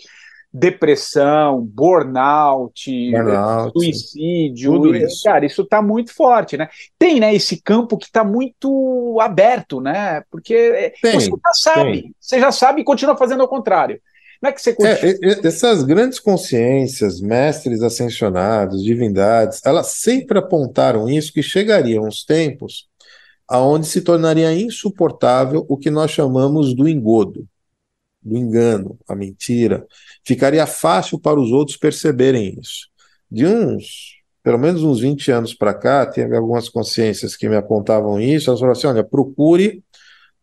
[0.53, 4.73] depressão, burnout, burnout suicídio.
[4.73, 5.23] Tudo isso.
[5.23, 6.69] Cara, isso está muito forte, né?
[6.99, 10.23] Tem, né, esse campo que está muito aberto, né?
[10.31, 12.15] Porque tem, você já sabe, tem.
[12.21, 14.01] você já sabe e continua fazendo ao contrário.
[14.41, 15.19] Não é que você continua...
[15.23, 22.89] é, essas grandes consciências, mestres ascensionados, divindades, elas sempre apontaram isso que chegariam uns tempos
[23.47, 27.47] aonde se tornaria insuportável o que nós chamamos do engodo
[28.23, 29.87] do engano, a mentira,
[30.25, 32.89] ficaria fácil para os outros perceberem isso.
[33.31, 38.21] De uns, pelo menos uns 20 anos para cá, tem algumas consciências que me apontavam
[38.21, 39.83] isso, elas falaram assim, olha, procure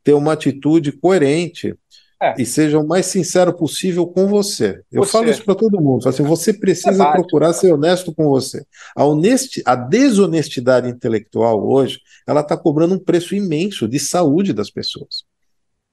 [0.03, 1.75] ter uma atitude coerente
[2.21, 2.35] é.
[2.37, 4.81] e seja o mais sincero possível com você.
[4.91, 5.11] Eu você.
[5.11, 6.07] falo isso para todo mundo.
[6.09, 8.65] Assim, você precisa é procurar ser honesto com você.
[8.95, 14.69] A, honesti a desonestidade intelectual hoje, ela está cobrando um preço imenso de saúde das
[14.71, 15.23] pessoas.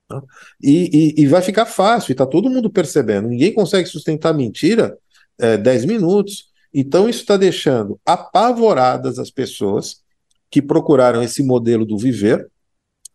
[0.08, 0.22] Tá?
[0.62, 3.28] E, e, e, vai ficar fácil, e está todo mundo percebendo.
[3.28, 4.96] Ninguém consegue sustentar mentira
[5.38, 6.46] é, 10 minutos.
[6.72, 10.02] Então, isso está deixando apavoradas as pessoas
[10.50, 12.48] que procuraram esse modelo do viver,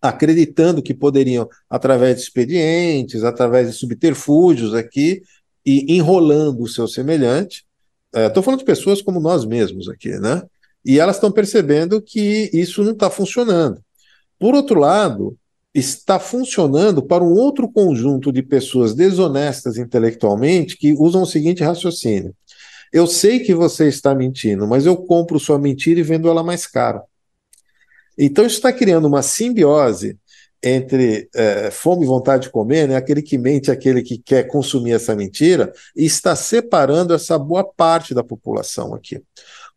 [0.02, 5.22] acreditando que poderiam, através de expedientes, através de subterfúgios aqui,
[5.66, 7.66] e enrolando o seu semelhante.
[8.14, 10.42] Estou é, falando de pessoas como nós mesmos aqui, né?
[10.84, 13.84] E elas estão percebendo que isso não está funcionando.
[14.40, 15.38] Por outro lado,
[15.74, 22.34] está funcionando para um outro conjunto de pessoas desonestas intelectualmente que usam o seguinte raciocínio:
[22.92, 26.66] eu sei que você está mentindo, mas eu compro sua mentira e vendo ela mais
[26.66, 27.02] caro.
[28.22, 30.20] Então isso está criando uma simbiose
[30.62, 32.98] entre é, fome e vontade de comer, né?
[32.98, 38.14] aquele que mente, aquele que quer consumir essa mentira, e está separando essa boa parte
[38.14, 39.22] da população aqui.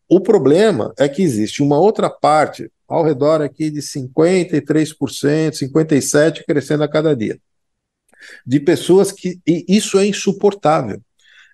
[0.08, 6.82] O problema é que existe uma outra parte, ao redor aqui de 53%, 57% crescendo
[6.82, 7.38] a cada dia,
[8.44, 11.00] de pessoas que e isso é insuportável.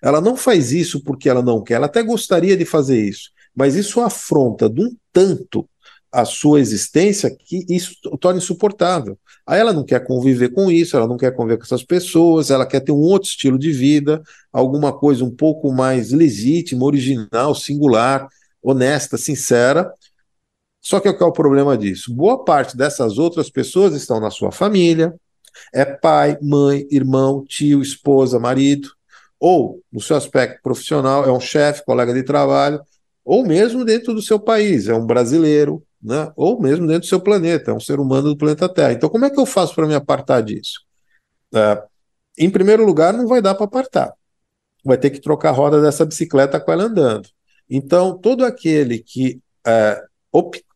[0.01, 3.75] Ela não faz isso porque ela não quer, ela até gostaria de fazer isso, mas
[3.75, 5.69] isso afronta de um tanto
[6.11, 9.17] a sua existência que isso torna insuportável.
[9.45, 12.65] Aí ela não quer conviver com isso, ela não quer conviver com essas pessoas, ela
[12.65, 18.27] quer ter um outro estilo de vida, alguma coisa um pouco mais legítima, original, singular,
[18.61, 19.91] honesta, sincera.
[20.81, 22.13] Só que qual é o problema disso?
[22.13, 25.13] Boa parte dessas outras pessoas estão na sua família,
[25.73, 28.89] é pai, mãe, irmão, tio, esposa, marido,
[29.39, 32.81] ou no seu aspecto profissional, é um chefe, colega de trabalho,
[33.23, 36.31] ou mesmo dentro do seu país, é um brasileiro, né?
[36.35, 38.93] ou mesmo dentro do seu planeta, é um ser humano do planeta Terra.
[38.93, 40.81] Então, como é que eu faço para me apartar disso?
[41.53, 41.83] É,
[42.37, 44.13] em primeiro lugar, não vai dar para apartar.
[44.83, 47.29] Vai ter que trocar a roda dessa bicicleta com ela andando.
[47.69, 50.01] Então, todo aquele que é,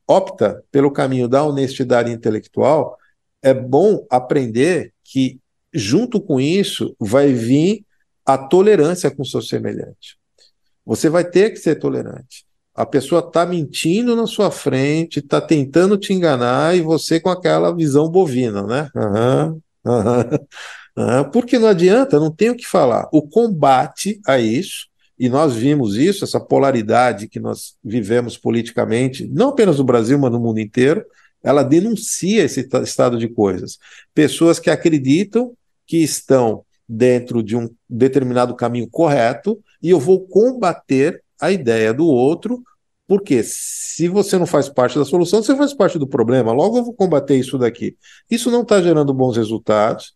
[0.06, 2.98] opta pelo caminho da honestidade intelectual,
[3.42, 5.40] é bom aprender que,
[5.74, 7.86] junto com isso, vai vir
[8.26, 10.18] a tolerância com o seu semelhante.
[10.86, 12.46] Você vai ter que ser tolerante.
[12.76, 17.74] A pessoa está mentindo na sua frente, está tentando te enganar e você com aquela
[17.74, 18.90] visão bovina, né?
[18.96, 19.62] Uhum,
[20.98, 23.08] uhum, Porque não adianta, não tem o que falar.
[23.12, 24.88] O combate a isso,
[25.20, 30.32] e nós vimos isso, essa polaridade que nós vivemos politicamente, não apenas no Brasil, mas
[30.32, 31.06] no mundo inteiro,
[31.44, 33.78] ela denuncia esse estado de coisas.
[34.14, 35.54] Pessoas que acreditam
[35.86, 42.08] que estão dentro de um determinado caminho correto e eu vou combater a ideia do
[42.08, 42.64] outro,
[43.06, 46.54] porque se você não faz parte da solução, você faz parte do problema.
[46.54, 47.98] Logo eu vou combater isso daqui.
[48.32, 50.14] Isso não está gerando bons resultados.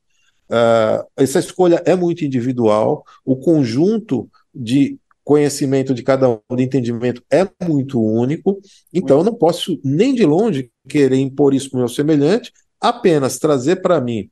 [0.49, 3.03] Uh, essa escolha é muito individual.
[3.25, 8.61] O conjunto de conhecimento de cada um, de entendimento, é muito único.
[8.93, 13.37] Então eu não posso nem de longe querer impor isso para o meu semelhante, apenas
[13.37, 14.29] trazer para mim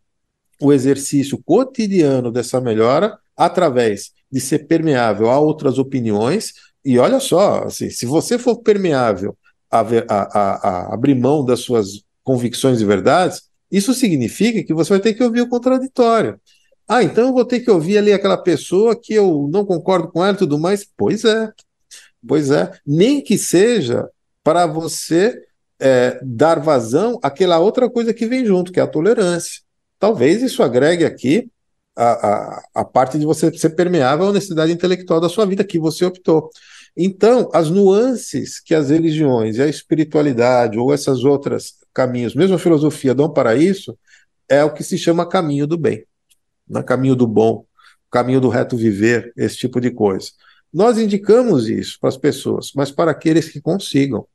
[0.62, 6.54] o exercício cotidiano dessa melhora através de ser permeável a outras opiniões.
[6.86, 9.36] E olha só, assim, se você for permeável
[9.72, 15.00] a, a, a, abrir mão das suas convicções e verdades, isso significa que você vai
[15.00, 16.40] ter que ouvir o contraditório.
[16.88, 20.24] Ah, então eu vou ter que ouvir ali aquela pessoa que eu não concordo com
[20.24, 20.86] ela e tudo mais.
[20.96, 21.52] Pois é,
[22.28, 22.72] pois é.
[22.86, 24.08] Nem que seja
[24.44, 25.44] para você
[25.80, 29.62] é, dar vazão àquela outra coisa que vem junto, que é a tolerância.
[30.00, 31.50] Talvez isso agregue aqui
[31.96, 35.80] a, a, a parte de você ser permeável à honestidade intelectual da sua vida que
[35.80, 36.52] você optou.
[36.98, 42.60] Então, as nuances que as religiões e a espiritualidade ou essas outras caminhos, mesmo a
[42.60, 43.98] filosofia, dão para isso,
[44.48, 46.06] é o que se chama caminho do bem,
[46.68, 46.82] né?
[46.84, 47.66] caminho do bom,
[48.12, 50.30] caminho do reto viver, esse tipo de coisa.
[50.72, 54.26] Nós indicamos isso para as pessoas, mas para aqueles que consigam,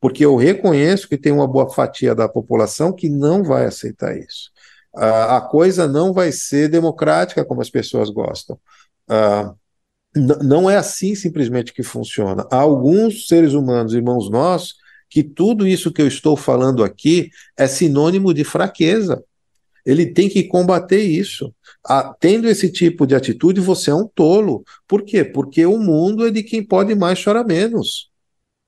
[0.00, 4.50] porque eu reconheço que tem uma boa fatia da população que não vai aceitar isso
[4.94, 8.58] a coisa não vai ser democrática como as pessoas gostam.
[9.08, 9.56] Uh,
[10.14, 12.46] não é assim simplesmente que funciona.
[12.50, 14.76] Há alguns seres humanos, irmãos nossos,
[15.08, 19.22] que tudo isso que eu estou falando aqui é sinônimo de fraqueza.
[19.84, 21.54] Ele tem que combater isso.
[22.20, 24.64] Tendo esse tipo de atitude, você é um tolo.
[24.86, 25.24] Por quê?
[25.24, 28.10] Porque o mundo é de quem pode mais chorar menos.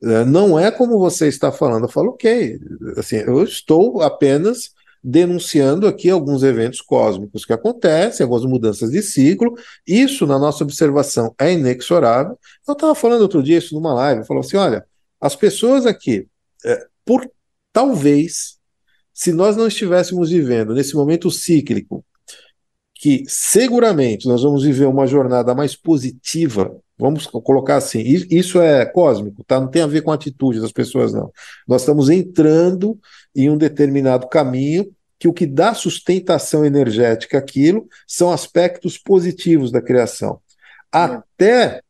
[0.03, 1.85] É, não é como você está falando.
[1.85, 2.59] Eu falo, ok,
[2.97, 4.71] assim, eu estou apenas
[5.05, 9.55] denunciando aqui alguns eventos cósmicos que acontecem, algumas mudanças de ciclo.
[9.87, 12.39] Isso, na nossa observação, é inexorável.
[12.67, 14.87] Eu estava falando outro dia isso numa live, falou assim: olha,
[15.21, 16.27] as pessoas aqui,
[16.65, 17.31] é, por
[17.71, 18.59] talvez,
[19.13, 22.03] se nós não estivéssemos vivendo nesse momento cíclico,
[22.95, 29.43] que seguramente nós vamos viver uma jornada mais positiva, vamos colocar assim, isso é cósmico,
[29.45, 29.61] tá?
[29.61, 31.31] Não tem a ver com a atitude das pessoas, não.
[31.67, 32.99] Nós estamos entrando
[33.35, 39.81] em um determinado caminho que o que dá sustentação energética àquilo são aspectos positivos da
[39.81, 40.41] criação.
[40.93, 41.81] Até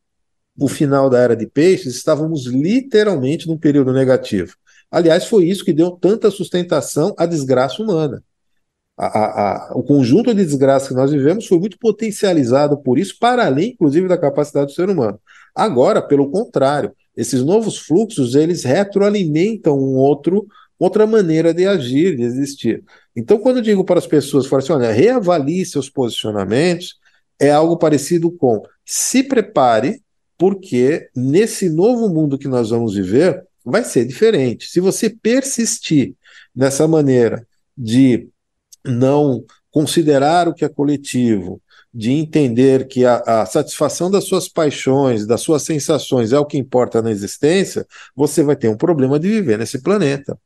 [0.59, 4.55] o final da era de peixes, estávamos literalmente num período negativo.
[4.91, 8.23] Aliás, foi isso que deu tanta sustentação à desgraça humana.
[8.97, 13.45] A, a, o conjunto de desgraças que nós vivemos foi muito potencializado por isso, para
[13.45, 15.19] além, inclusive, da capacidade do ser humano.
[15.55, 20.47] Agora, pelo contrário, esses novos fluxos eles retroalimentam um outro
[20.79, 22.83] outra maneira de agir, de existir.
[23.15, 26.99] Então, quando eu digo para as pessoas, falo assim, olha, reavalie seus posicionamentos,
[27.39, 30.03] é algo parecido com se prepare,
[30.37, 34.67] porque nesse novo mundo que nós vamos viver, vai ser diferente.
[34.67, 36.15] Se você persistir
[36.55, 38.29] nessa maneira de
[38.85, 41.61] não considerar o que é coletivo,
[41.93, 46.59] de entender que a, a, satisfação das suas paixões, das suas sensações é o que
[46.59, 50.37] importa na existência, você vai ter um problema de viver nesse planeta.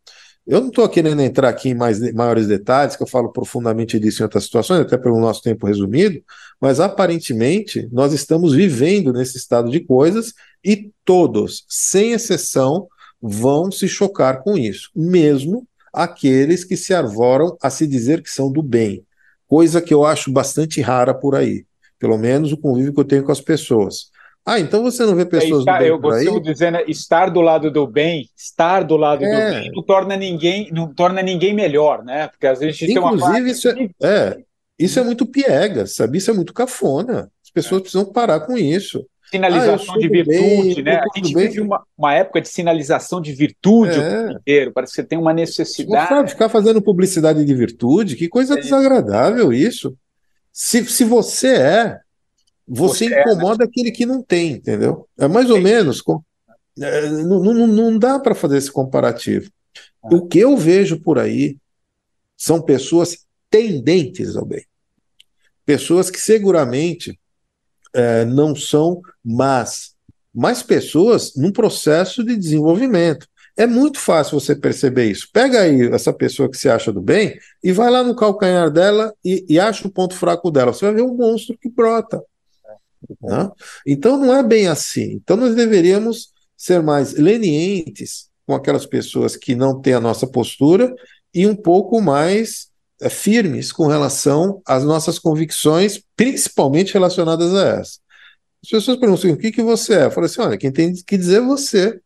[0.46, 4.22] Eu não estou querendo entrar aqui em mais, maiores detalhes, que eu falo profundamente disso
[4.22, 6.22] em outras situações, até pelo nosso tempo resumido,
[6.58, 10.32] mas aparentemente nós estamos vivendo nesse estado de coisas
[10.64, 12.88] e todos, sem exceção,
[13.20, 18.50] vão se chocar com isso, mesmo aqueles que se arvoram a se dizer que são
[18.50, 19.04] do bem,
[19.46, 21.64] coisa que eu acho bastante rara por aí,
[21.98, 24.10] pelo menos o convívio que eu tenho com as pessoas.
[24.48, 26.40] Ah, então você não vê pessoas é, estar, do bem eu por aí?
[26.40, 29.28] dizendo, estar do lado do bem, estar do lado é.
[29.28, 32.28] do bem não torna ninguém, não torna ninguém melhor, né?
[32.28, 34.38] Porque às vezes Inclusive, isso é, é,
[34.78, 36.16] isso é muito piegas, sabe?
[36.16, 37.30] Isso é muito cafona.
[37.44, 37.82] As pessoas é.
[37.82, 39.04] precisam parar com isso.
[39.30, 41.00] Sinalização ah, de virtude, bem, né?
[41.00, 41.48] A gente bem.
[41.48, 44.26] vive uma, uma, época de sinalização de virtude é.
[44.26, 44.72] o inteiro.
[44.72, 46.30] Parece que você tem uma necessidade.
[46.30, 49.94] Ficar fazendo publicidade de virtude, que coisa é desagradável isso.
[50.52, 51.98] Se, se você é,
[52.66, 53.70] você, você incomoda é, né?
[53.70, 55.06] aquele que não tem, entendeu?
[55.18, 56.02] É mais ou menos.
[56.80, 59.50] É, não, não, não dá para fazer esse comparativo.
[60.02, 60.14] Ah.
[60.14, 61.56] O que eu vejo por aí
[62.36, 64.64] são pessoas tendentes ao bem.
[65.66, 67.18] Pessoas que seguramente
[67.94, 69.94] é, não são más,
[70.34, 73.26] mas pessoas num processo de desenvolvimento.
[73.56, 75.28] É muito fácil você perceber isso.
[75.32, 79.12] Pega aí essa pessoa que se acha do bem e vai lá no calcanhar dela
[79.24, 80.72] e, e acha o ponto fraco dela.
[80.72, 82.22] Você vai ver um monstro que brota.
[83.20, 83.50] Né?
[83.84, 85.12] Então não é bem assim.
[85.14, 90.94] Então nós deveríamos ser mais lenientes com aquelas pessoas que não têm a nossa postura
[91.34, 92.67] e um pouco mais
[93.10, 97.98] firmes com relação às nossas convicções, principalmente relacionadas a essa.
[98.62, 100.04] As pessoas perguntam assim, o que, que você é?
[100.06, 102.00] Eu falo assim, olha, quem tem que dizer é você.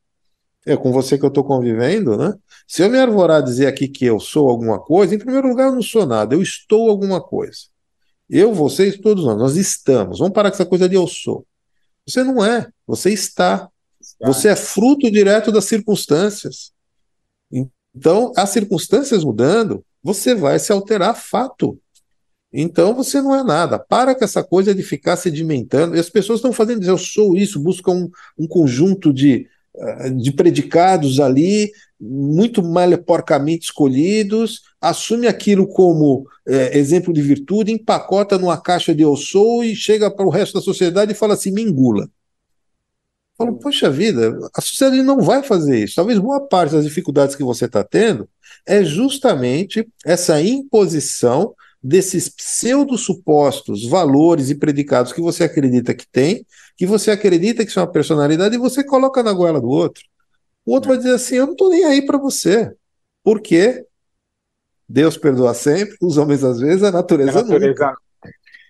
[0.67, 2.35] É com você que eu estou convivendo, né?
[2.69, 5.69] Se eu me arvorar a dizer aqui que eu sou alguma coisa, em primeiro lugar,
[5.69, 7.63] eu não sou nada, eu estou alguma coisa.
[8.31, 10.19] Eu, vocês, todos nós, nós estamos.
[10.19, 11.45] Vamos parar com essa coisa de eu sou.
[12.07, 13.69] Você não é, você está.
[14.21, 16.73] Você é fruto direto das circunstâncias.
[17.95, 21.79] Então, as circunstâncias mudando, você vai se alterar fato.
[22.53, 23.79] Então você não é nada.
[23.79, 25.97] Para com essa coisa de ficar sedimentando.
[25.97, 30.11] E as pessoas estão fazendo isso, eu sou isso, buscam um, um conjunto de, eh,
[30.11, 32.63] de predicados ali, muito
[33.07, 39.63] porcamente escolhidos, assume aquilo como é, exemplo de virtude, empacota numa caixa de eu sou
[39.65, 42.11] e chega para o resto da sociedade e fala assim: me engula.
[43.39, 45.95] Falo, poxa vida, a sociedade não vai fazer isso.
[45.95, 48.29] Talvez boa parte das dificuldades que você está tendo
[48.67, 56.47] é justamente essa imposição desses pseudo-supostos valores e predicados que você acredita que tem,
[56.77, 60.05] que você acredita que são uma personalidade e você coloca na goela do outro.
[60.65, 62.73] O outro vai dizer assim: eu não estou nem aí para você.
[63.25, 63.85] Porque
[64.89, 67.69] Deus perdoa sempre, os homens às vezes, a natureza, a natureza.
[67.69, 67.97] nunca.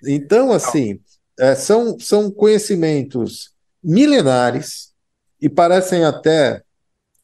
[0.05, 1.01] Então, assim,
[1.39, 4.93] é, são, são conhecimentos milenares
[5.41, 6.63] e parecem até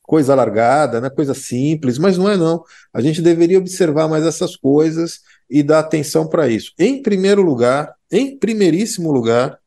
[0.08, 2.64] coisa largada, né, coisa simples, mas não é não.
[2.94, 6.72] A gente deveria observar mais essas coisas e dar atenção para isso.
[6.78, 9.58] Em primeiro lugar, em primeiríssimo lugar,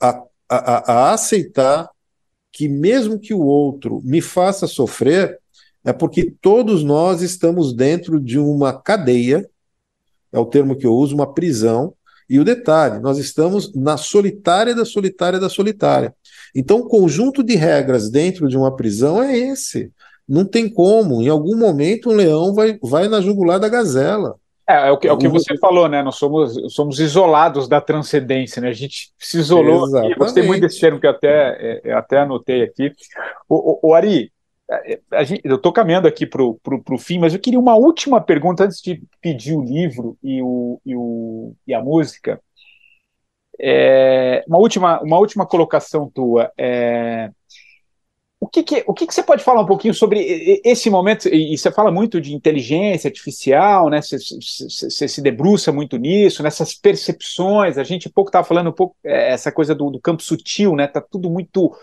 [0.00, 1.88] a, a, a aceitar
[2.52, 5.38] que mesmo que o outro me faça sofrer,
[5.84, 9.48] é porque todos nós estamos dentro de uma cadeia,
[10.32, 11.94] é o termo que eu uso, uma prisão,
[12.28, 16.12] e o detalhe, nós estamos na solitária da solitária da solitária.
[16.54, 19.90] Então, o conjunto de regras dentro de uma prisão é esse.
[20.28, 21.22] Não tem como.
[21.22, 24.36] Em algum momento, um leão vai, vai na jugular da gazela.
[24.68, 26.02] É, é o que, é o que você falou, né?
[26.02, 28.68] Nós somos, somos isolados da transcendência, né?
[28.68, 29.86] A gente se isolou.
[29.86, 30.12] Exatamente.
[30.12, 32.92] Eu gostei muito desse termo que eu até, é, até anotei aqui.
[33.48, 34.32] O, o, o Ari,
[34.68, 38.64] é, gente, eu estou caminhando aqui para o fim, mas eu queria uma última pergunta
[38.64, 42.40] antes de pedir o livro e, o, e, o, e a música.
[43.60, 46.50] É, uma, última, uma última colocação tua.
[46.58, 47.30] É,
[48.38, 51.26] o que, que o que, que, você pode falar um pouquinho sobre esse momento?
[51.28, 54.02] E, você fala muito de inteligência artificial, né?
[54.02, 57.78] Você, você, se debruça muito nisso, nessas percepções.
[57.78, 60.86] A gente pouco estava falando um pouco é, essa coisa do, do, campo sutil, né?
[60.86, 61.74] Tá tudo muito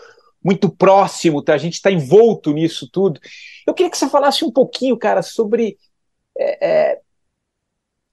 [0.42, 1.54] muito próximo, tá?
[1.54, 3.18] A gente está envolto nisso tudo.
[3.66, 5.76] Eu queria que você falasse um pouquinho, cara, sobre
[6.38, 7.00] é, é,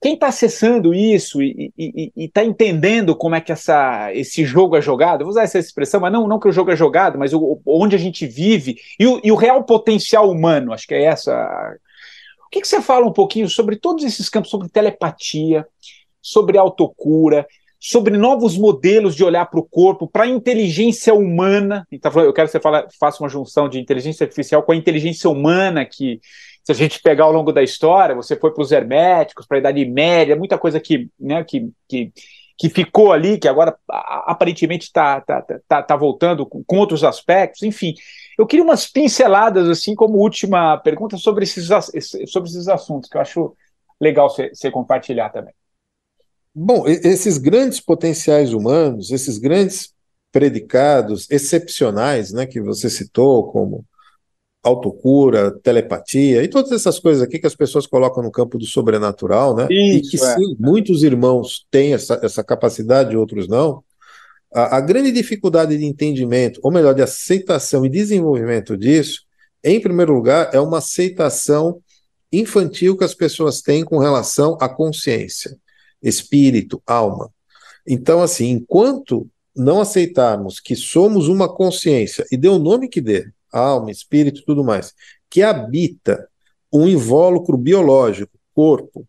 [0.01, 1.71] quem está acessando isso e
[2.17, 6.11] está entendendo como é que essa, esse jogo é jogado, vou usar essa expressão, mas
[6.11, 9.21] não, não que o jogo é jogado, mas o, onde a gente vive e o,
[9.23, 11.77] e o, real potencial humano, acho que é essa.
[12.47, 15.67] O que, que você fala um pouquinho sobre todos esses campos, sobre telepatia,
[16.19, 17.45] sobre autocura,
[17.79, 21.87] sobre novos modelos de olhar para o corpo, para a inteligência humana.
[21.91, 25.29] Então, eu quero que você fale, faça uma junção de inteligência artificial com a inteligência
[25.29, 26.19] humana que
[26.63, 29.59] se a gente pegar ao longo da história, você foi para os herméticos, para a
[29.59, 32.11] Idade Média, muita coisa que, né, que, que,
[32.57, 37.63] que ficou ali, que agora aparentemente está tá, tá, tá voltando com, com, outros aspectos,
[37.63, 37.95] enfim.
[38.37, 41.67] Eu queria umas pinceladas, assim, como última pergunta, sobre esses,
[42.27, 43.55] sobre esses assuntos, que eu acho
[43.99, 45.53] legal você compartilhar também.
[46.53, 49.93] Bom, esses grandes potenciais humanos, esses grandes
[50.31, 53.85] predicados excepcionais, né, que você citou, como
[54.63, 59.55] autocura, telepatia e todas essas coisas aqui que as pessoas colocam no campo do sobrenatural,
[59.55, 59.67] né?
[59.69, 60.35] Isso, e que é.
[60.35, 63.83] sim, muitos irmãos têm essa, essa capacidade, outros não.
[64.53, 69.23] A, a, grande dificuldade de entendimento, ou melhor, de aceitação e desenvolvimento disso,
[69.63, 71.81] em primeiro lugar, é uma aceitação
[72.31, 75.57] infantil que as pessoas têm com relação à consciência,
[76.03, 77.31] espírito, alma.
[77.87, 83.27] Então, assim, enquanto não aceitarmos que somos uma consciência, e dê o nome que dê,
[83.51, 84.93] alma, espírito tudo mais,
[85.29, 86.27] que habita
[86.71, 89.07] um invólucro biológico, corpo,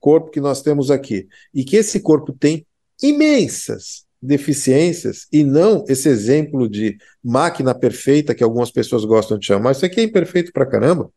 [0.00, 2.66] corpo que nós temos aqui, e que esse corpo tem
[3.02, 9.72] imensas deficiências e não esse exemplo de máquina perfeita que algumas pessoas gostam de chamar,
[9.72, 11.10] isso aqui é imperfeito pra caramba,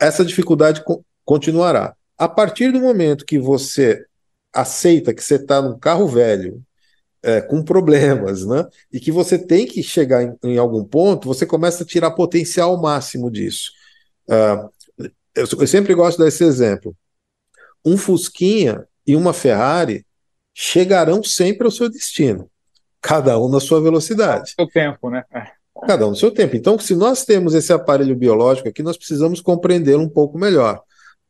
[0.00, 1.94] essa dificuldade co continuará.
[2.16, 4.04] A partir do momento que você
[4.52, 6.62] aceita que você está num carro velho,
[7.22, 8.66] é, com problemas, né?
[8.92, 12.80] E que você tem que chegar em, em, algum ponto, você começa a tirar potencial
[12.80, 13.72] máximo disso.
[14.28, 14.70] Uh,
[15.34, 16.94] eu, eu, sempre gosto desse exemplo.
[17.84, 20.06] Um Fusquinha e uma Ferrari
[20.54, 22.50] chegarão sempre ao seu destino,
[23.00, 24.54] cada um na sua velocidade.
[24.54, 25.24] Seu tempo, né?
[25.32, 25.58] É.
[25.86, 26.56] Cada um no seu tempo.
[26.56, 30.82] Então, se nós temos esse aparelho biológico aqui, nós precisamos compreendê-lo um pouco melhor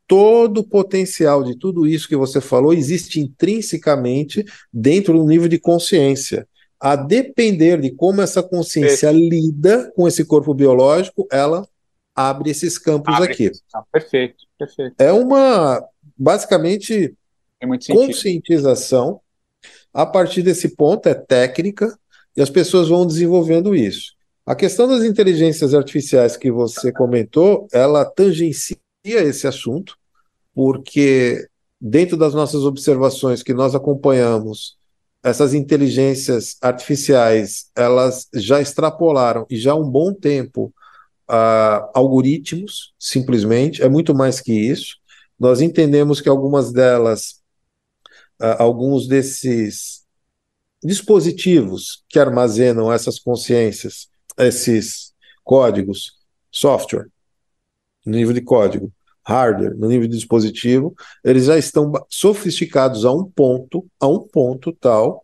[0.09, 4.43] todo o potencial de tudo isso que você falou existe intrinsecamente
[4.73, 6.49] dentro do nível de consciência.
[6.81, 9.35] A depender de como essa consciência perfeito.
[9.35, 11.69] lida com esse corpo biológico, ela
[12.17, 13.53] abre esses campos abre aqui.
[13.75, 14.95] Ah, perfeito, perfeito.
[14.99, 15.85] É uma,
[16.17, 17.15] basicamente,
[17.89, 19.21] conscientização.
[19.93, 21.99] A partir desse ponto é técnica
[22.37, 24.15] e as pessoas vão desenvolvendo isso.
[24.47, 29.97] A questão das inteligências artificiais que você comentou, ela tangencia esse assunto
[30.55, 31.49] porque
[31.81, 34.77] dentro das nossas observações que nós acompanhamos,
[35.23, 40.73] essas inteligências artificiais, elas já extrapolaram e já há um bom tempo
[41.31, 44.97] uh, algoritmos, simplesmente, é muito mais que isso.
[45.39, 47.41] Nós entendemos que algumas delas,
[48.41, 50.03] uh, alguns desses
[50.83, 55.13] dispositivos que armazenam essas consciências, esses
[55.45, 56.15] códigos,
[56.51, 57.09] software,
[58.09, 58.93] nível de código,
[59.29, 64.73] hardware, no nível de dispositivo, eles já estão sofisticados a um ponto, a um ponto
[64.73, 65.23] tal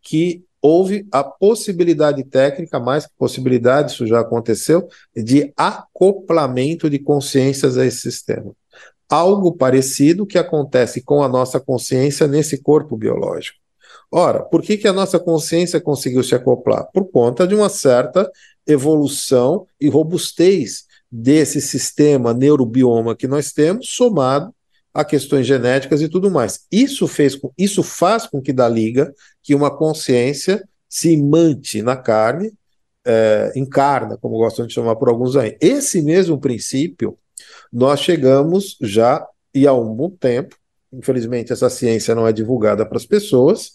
[0.00, 7.76] que houve a possibilidade técnica, mais que possibilidade, isso já aconteceu, de acoplamento de consciências
[7.76, 8.54] a esse sistema.
[9.08, 13.58] Algo parecido que acontece com a nossa consciência nesse corpo biológico.
[14.10, 16.86] Ora, por que, que a nossa consciência conseguiu se acoplar?
[16.92, 18.30] Por conta de uma certa
[18.66, 24.54] evolução e robustez desse sistema neurobioma que nós temos, somado
[24.94, 26.66] a questões genéticas e tudo mais.
[26.72, 32.52] Isso fez isso faz com que da liga que uma consciência se mante na carne,
[33.04, 35.56] é, encarna, como gostam de chamar por alguns aí.
[35.60, 37.18] Esse mesmo princípio
[37.70, 40.56] nós chegamos já e há um bom tempo.
[40.92, 43.72] Infelizmente essa ciência não é divulgada para as pessoas.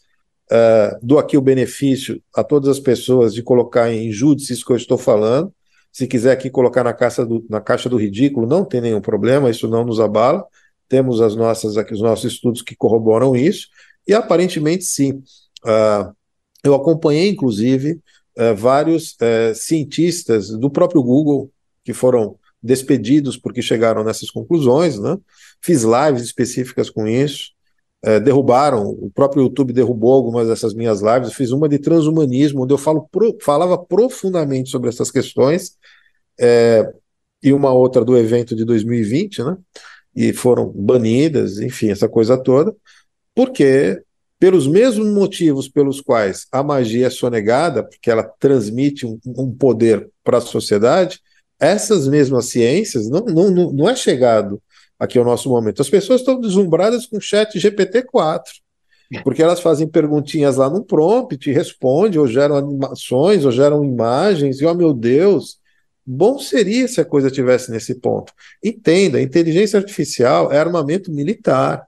[0.50, 4.72] É, dou aqui o benefício a todas as pessoas de colocar em júdice isso que
[4.72, 5.54] eu estou falando.
[5.92, 9.50] Se quiser aqui colocar na caixa do, na caixa do ridículo, não tem nenhum problema,
[9.50, 10.46] isso não nos abala.
[10.88, 13.68] Temos as nossas aqui os nossos estudos que corroboram isso
[14.08, 15.24] e aparentemente sim.
[15.66, 16.16] Uh,
[16.64, 18.00] eu acompanhei inclusive
[18.38, 21.52] uh, vários uh, cientistas do próprio Google
[21.84, 25.18] que foram despedidos porque chegaram nessas conclusões, né?
[25.62, 27.52] Fiz lives específicas com isso.
[28.04, 31.34] É, derrubaram, o próprio YouTube derrubou algumas dessas minhas lives.
[31.34, 35.76] Fiz uma de transhumanismo, onde eu falo pro, falava profundamente sobre essas questões,
[36.40, 36.88] é,
[37.42, 39.58] e uma outra do evento de 2020, né?
[40.16, 42.76] E foram banidas, enfim, essa coisa toda,
[43.36, 44.02] porque
[44.40, 50.10] pelos mesmos motivos pelos quais a magia é sonegada, porque ela transmite um, um poder
[50.24, 51.20] para a sociedade,
[51.60, 54.62] essas mesmas ciências não, não, não é chegado
[55.00, 55.82] aqui é o nosso momento.
[55.82, 58.42] As pessoas estão deslumbradas com o chat GPT-4,
[59.24, 64.66] porque elas fazem perguntinhas lá no prompt, responde, ou geram animações, ou geram imagens, e
[64.66, 65.60] oh meu Deus,
[66.06, 68.34] bom seria se a coisa tivesse nesse ponto.
[68.64, 71.86] Entenda, inteligência artificial é armamento militar.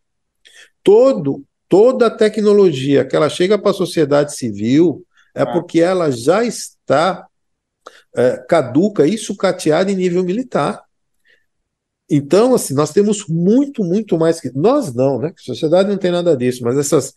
[0.83, 5.05] Todo, toda a tecnologia que ela chega para a sociedade civil
[5.35, 7.27] é porque ela já está
[8.15, 10.81] é, caduca e sucateada em nível militar.
[12.09, 14.51] Então, assim, nós temos muito, muito mais que.
[14.55, 15.31] Nós não, né?
[15.37, 17.13] A sociedade não tem nada disso, mas essas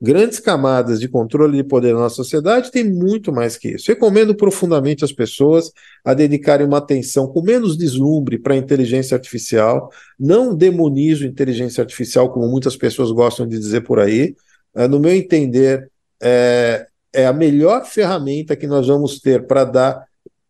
[0.00, 3.90] grandes camadas de controle de poder na nossa sociedade tem muito mais que isso.
[3.90, 5.72] Recomendo profundamente as pessoas
[6.04, 9.90] a dedicarem uma atenção com menos deslumbre para a inteligência artificial.
[10.18, 14.34] Não demonizo inteligência artificial, como muitas pessoas gostam de dizer por aí.
[14.74, 15.90] É, no meu entender,
[16.22, 20.06] é, é a melhor ferramenta que nós vamos ter para dar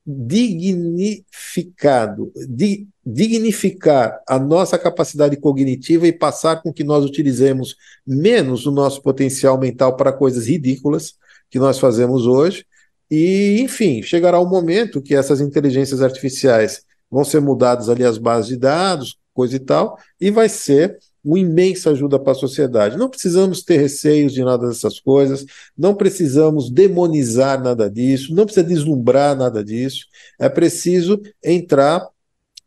[0.07, 8.73] dignificado, di, dignificar a nossa capacidade cognitiva e passar com que nós utilizemos menos o
[8.73, 11.15] nosso potencial mental para coisas ridículas
[11.49, 12.67] que nós fazemos hoje.
[13.09, 18.49] E, enfim, chegará um momento que essas inteligências artificiais vão ser mudadas ali as bases
[18.49, 22.97] de dados, coisa e tal, e vai ser uma imensa ajuda para a sociedade.
[22.97, 25.45] Não precisamos ter receios de nada dessas coisas,
[25.79, 30.07] não precisamos demonizar nada disso, não precisa deslumbrar nada disso.
[30.41, 32.05] É preciso entrar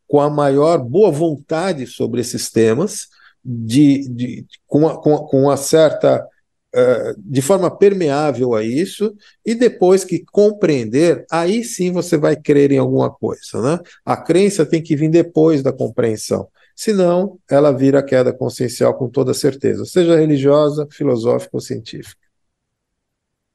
[0.09, 3.07] com a maior boa vontade sobre esses temas,
[3.45, 6.27] de, de com, a, com, com uma certa
[6.75, 9.15] uh, de forma permeável a isso,
[9.45, 13.61] e depois que compreender, aí sim você vai crer em alguma coisa.
[13.61, 13.79] Né?
[14.03, 16.49] A crença tem que vir depois da compreensão.
[16.75, 22.19] Senão, ela vira queda consciencial com toda certeza, seja religiosa, filosófica ou científica.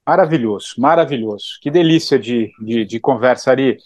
[0.06, 1.58] Maravilhoso, maravilhoso.
[1.60, 3.78] Que delícia de, de, de conversa, Ari.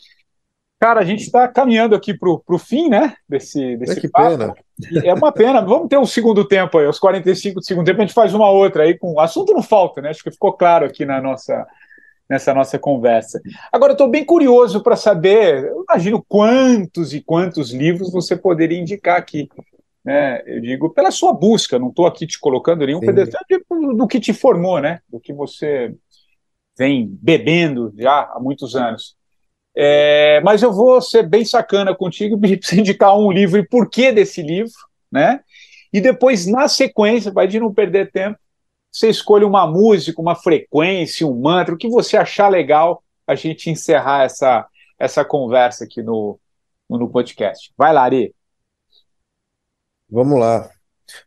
[0.80, 3.14] Cara, a gente está caminhando aqui para o fim, né?
[3.28, 4.38] Desse, desse é que papo.
[4.38, 4.54] pena.
[5.04, 5.60] É uma pena.
[5.60, 8.48] Vamos ter um segundo tempo aí, os 45 do segundo tempo, a gente faz uma
[8.48, 9.14] outra aí com.
[9.14, 10.10] O assunto não falta, né?
[10.10, 11.66] Acho que ficou claro aqui na nossa,
[12.30, 13.40] nessa nossa conversa.
[13.72, 18.78] Agora, eu estou bem curioso para saber, eu imagino quantos e quantos livros você poderia
[18.78, 19.48] indicar aqui.
[20.04, 20.42] Né?
[20.46, 23.42] Eu digo, pela sua busca, não estou aqui te colocando nenhum pedestal
[23.96, 25.00] do que te formou, né?
[25.08, 25.92] Do que você
[26.78, 29.17] vem bebendo já há muitos anos.
[29.80, 34.10] É, mas eu vou ser bem sacana contigo e para indicar um livro e porquê
[34.10, 34.72] desse livro,
[35.10, 35.40] né?
[35.92, 38.36] E depois, na sequência, vai de não perder tempo,
[38.90, 43.70] você escolhe uma música, uma frequência, um mantra, o que você achar legal a gente
[43.70, 44.66] encerrar essa,
[44.98, 46.40] essa conversa aqui no,
[46.90, 47.72] no podcast.
[47.76, 48.34] Vai lá, Ari.
[50.10, 50.68] Vamos lá.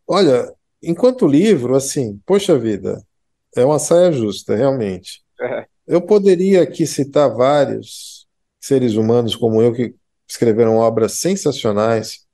[0.06, 0.52] Olha,
[0.84, 3.02] enquanto livro, assim, poxa vida,
[3.56, 5.24] é uma saia justa, realmente.
[5.40, 5.66] É.
[5.88, 8.21] Eu poderia aqui citar vários,
[8.62, 9.96] seres humanos como eu que
[10.28, 12.26] escreveram obras sensacionais.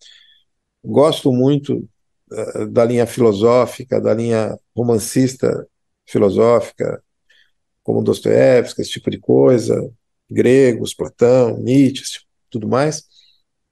[0.83, 1.89] Gosto muito
[2.31, 5.67] uh, da linha filosófica, da linha romancista
[6.05, 7.01] filosófica,
[7.83, 9.89] como Dostoiévski, esse tipo de coisa,
[10.29, 13.03] gregos, Platão, Nietzsche, tudo mais.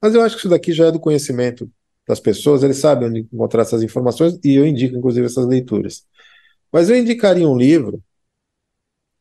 [0.02, 1.70] Mas eu acho que isso daqui já é do conhecimento
[2.08, 6.06] das pessoas, eles sabem onde encontrar essas informações e eu indico, inclusive, essas leituras.
[6.72, 8.02] Mas eu indicaria um livro,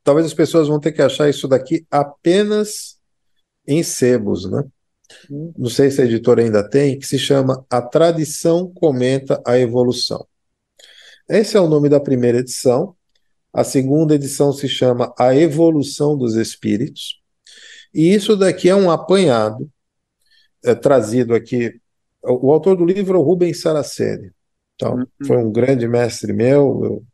[0.03, 2.99] talvez as pessoas vão ter que achar isso daqui apenas
[3.67, 4.65] em sebos, né?
[5.31, 10.27] Não sei se a editora ainda tem, que se chama A Tradição Comenta a Evolução.
[11.29, 12.97] Esse é o nome da primeira edição.
[13.53, 17.21] A segunda edição se chama A Evolução dos Espíritos.
[17.93, 19.71] E isso daqui é um apanhado
[20.65, 21.81] é, trazido aqui.
[22.23, 24.33] O, o, autor do livro é o Rubens Saraceni.
[24.75, 25.07] Então, uhum.
[25.27, 26.81] Foi um grande mestre meu.
[26.85, 27.05] Eu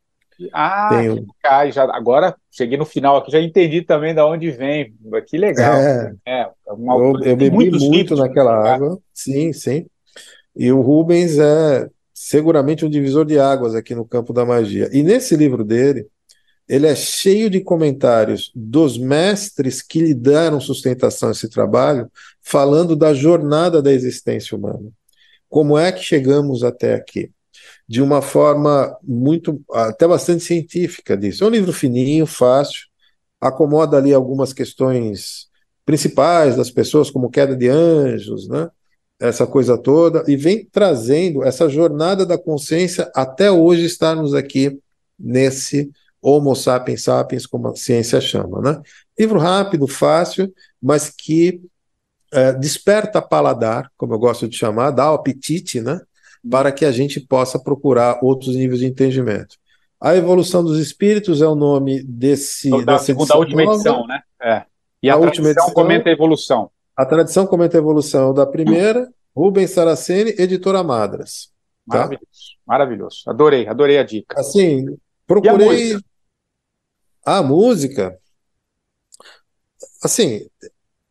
[0.53, 1.27] ah, Tenho...
[1.27, 4.95] que já, agora cheguei no final aqui, já entendi também de onde vem.
[5.27, 5.75] Que legal.
[5.75, 8.71] É, é uma, eu, eu bebi muito naquela né?
[8.71, 9.87] água, sim, sim.
[10.57, 14.89] E o Rubens é seguramente um divisor de águas aqui no campo da magia.
[14.93, 16.07] E nesse livro dele,
[16.69, 22.11] ele é cheio de comentários dos mestres que lhe deram sustentação a esse trabalho,
[22.41, 24.91] falando da jornada da existência humana.
[25.49, 27.31] Como é que chegamos até aqui?
[27.91, 31.43] De uma forma muito, até bastante científica disso.
[31.43, 32.87] É um livro fininho, fácil,
[33.41, 35.49] acomoda ali algumas questões
[35.85, 38.71] principais das pessoas, como queda de anjos, né?
[39.19, 44.79] essa coisa toda, e vem trazendo essa jornada da consciência até hoje estarmos aqui
[45.19, 45.91] nesse
[46.23, 48.61] Homo sapiens sapiens, como a ciência chama.
[48.61, 48.81] Né?
[49.19, 51.61] Livro rápido, fácil, mas que
[52.33, 56.01] é, desperta paladar, como eu gosto de chamar, dá o apetite, né?
[56.49, 59.57] Para que a gente possa procurar outros níveis de entendimento.
[60.01, 62.69] A evolução dos espíritos é o nome desse.
[62.69, 63.75] Então, da segunda, última nova.
[63.75, 64.23] edição, né?
[64.43, 64.65] É.
[65.03, 66.71] E a, a última edição comenta a evolução.
[66.97, 71.51] A tradição comenta a evolução da primeira, Rubens Saraceni, editora Madras.
[71.89, 71.99] Tá?
[71.99, 72.27] Maravilhoso,
[72.67, 73.23] maravilhoso.
[73.27, 74.41] Adorei, adorei a dica.
[74.41, 74.87] Assim,
[75.27, 75.95] procurei.
[77.25, 78.19] A, a música.
[80.03, 80.47] Assim,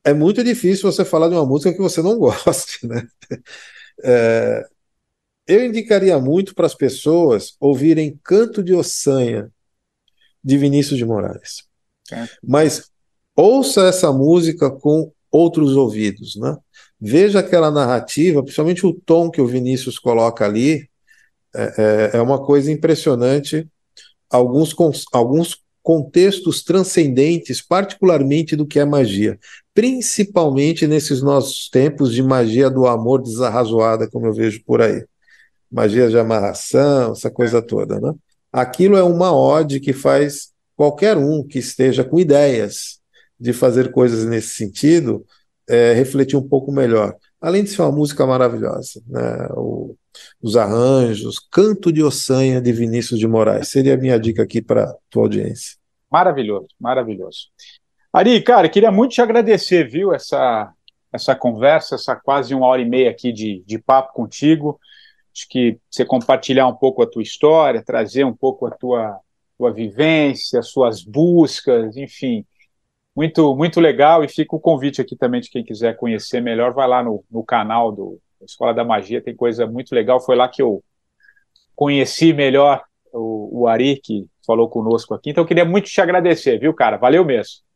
[0.04, 3.08] é muito difícil você falar de uma música que você não goste, né?
[4.04, 4.68] É,
[5.50, 9.52] eu indicaria muito para as pessoas ouvirem Canto de Ossanha,
[10.44, 11.64] de Vinícius de Moraes.
[12.12, 12.28] É.
[12.44, 12.92] Mas
[13.36, 16.56] ouça essa música com outros ouvidos, né?
[17.02, 20.88] Veja aquela narrativa, principalmente o tom que o Vinícius coloca ali,
[21.56, 23.68] é, é, é uma coisa impressionante.
[24.30, 24.76] Alguns,
[25.12, 29.40] alguns contextos transcendentes, particularmente do que é magia,
[29.74, 35.04] principalmente nesses nossos tempos de magia do amor desarrazoada, como eu vejo por aí
[35.72, 38.14] magia de amarração, essa coisa toda, né?
[38.52, 43.00] Aquilo é uma ode que faz qualquer um que esteja com ideias
[43.40, 45.26] de fazer coisas nesse sentido
[45.70, 47.16] é, refletir um pouco melhor.
[47.40, 49.48] Além de ser uma música maravilhosa, né?
[49.52, 49.96] O,
[50.42, 53.70] os arranjos, Canto de Ossanha de Vinícius de Moraes.
[53.70, 55.78] Seria a minha dica aqui para a tua audiência.
[56.12, 57.50] Maravilhoso, maravilhoso.
[58.12, 60.74] Ari, cara, queria muito te agradecer, viu, essa,
[61.14, 64.80] essa conversa, essa quase uma hora e meia aqui de, de papo contigo.
[65.34, 69.20] Acho que você compartilhar um pouco a tua história, trazer um pouco a tua,
[69.58, 72.46] tua vivência, suas buscas, enfim,
[73.16, 74.24] muito, muito legal.
[74.24, 77.44] E fica o convite aqui também de quem quiser conhecer melhor, vai lá no, no
[77.44, 80.20] canal do Escola da Magia, tem coisa muito legal.
[80.20, 80.84] Foi lá que eu
[81.76, 82.84] conheci melhor
[83.14, 85.30] o, o Ari, que falou conosco aqui.
[85.30, 86.98] Então, eu queria muito te agradecer, viu, cara?
[86.98, 87.69] Valeu mesmo.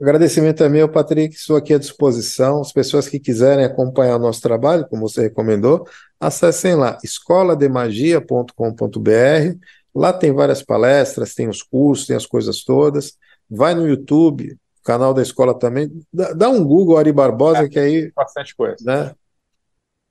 [0.00, 2.60] Agradecimento também ao Patrick, estou aqui à disposição.
[2.60, 5.88] As pessoas que quiserem acompanhar o nosso trabalho, como você recomendou,
[6.20, 9.58] acessem lá, escolademagia.com.br.
[9.92, 13.18] Lá tem várias palestras, tem os cursos, tem as coisas todas.
[13.50, 15.90] Vai no YouTube, canal da escola também.
[16.12, 18.12] Dá, dá um Google Ari Barbosa, é, que aí.
[18.14, 18.76] Bastante coisa.
[18.84, 19.12] Né,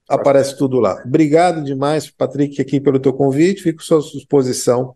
[0.08, 1.02] aparece tudo lá.
[1.06, 3.64] Obrigado demais, Patrick, aqui pelo teu convite.
[3.64, 4.96] Fico à sua disposição.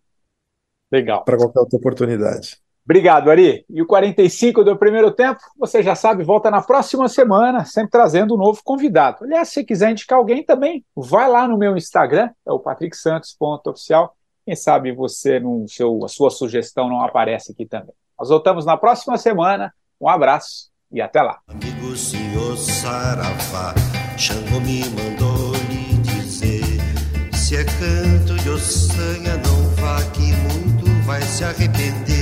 [0.91, 1.23] Legal.
[1.23, 2.60] Para qualquer outra oportunidade.
[2.83, 3.63] Obrigado, Ari.
[3.69, 8.33] E o 45 do primeiro tempo, você já sabe, volta na próxima semana, sempre trazendo
[8.33, 9.23] um novo convidado.
[9.23, 14.15] Aliás, se quiser indicar alguém também, vai lá no meu Instagram, é o patricksantos.oficial.
[14.45, 17.93] Quem sabe você, seu, a sua sugestão não aparece aqui também.
[18.19, 19.73] Nós voltamos na próxima semana.
[19.99, 21.39] Um abraço e até lá.
[21.47, 23.73] Amigo senhor Saravá,
[24.17, 26.81] Xangô me mandou lhe dizer:
[27.33, 32.20] se é canto de ossanha, não vá que muito vai se arrepender.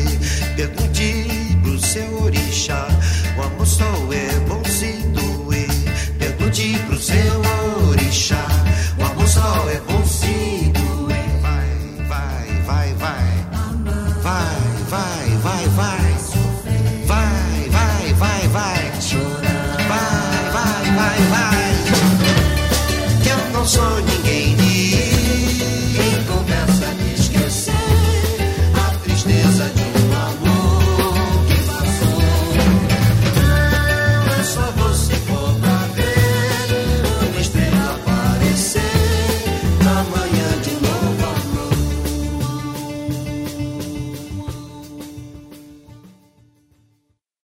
[0.59, 2.85] Pergunte pro seu orixá,
[3.37, 5.69] o amor só é bom se doer.
[6.17, 7.41] Pergunte pro seu
[7.87, 8.45] orixá,
[8.99, 11.15] o amor só é bom se doer.
[11.41, 11.69] Vai,
[12.09, 13.23] vai, vai, vai.
[14.21, 14.59] Vai,
[14.89, 15.99] vai, vai, vai.
[17.05, 18.91] Vai, vai, vai, vai.
[19.87, 21.63] Vai, vai, vai, vai.
[23.23, 24.08] Que eu não sonho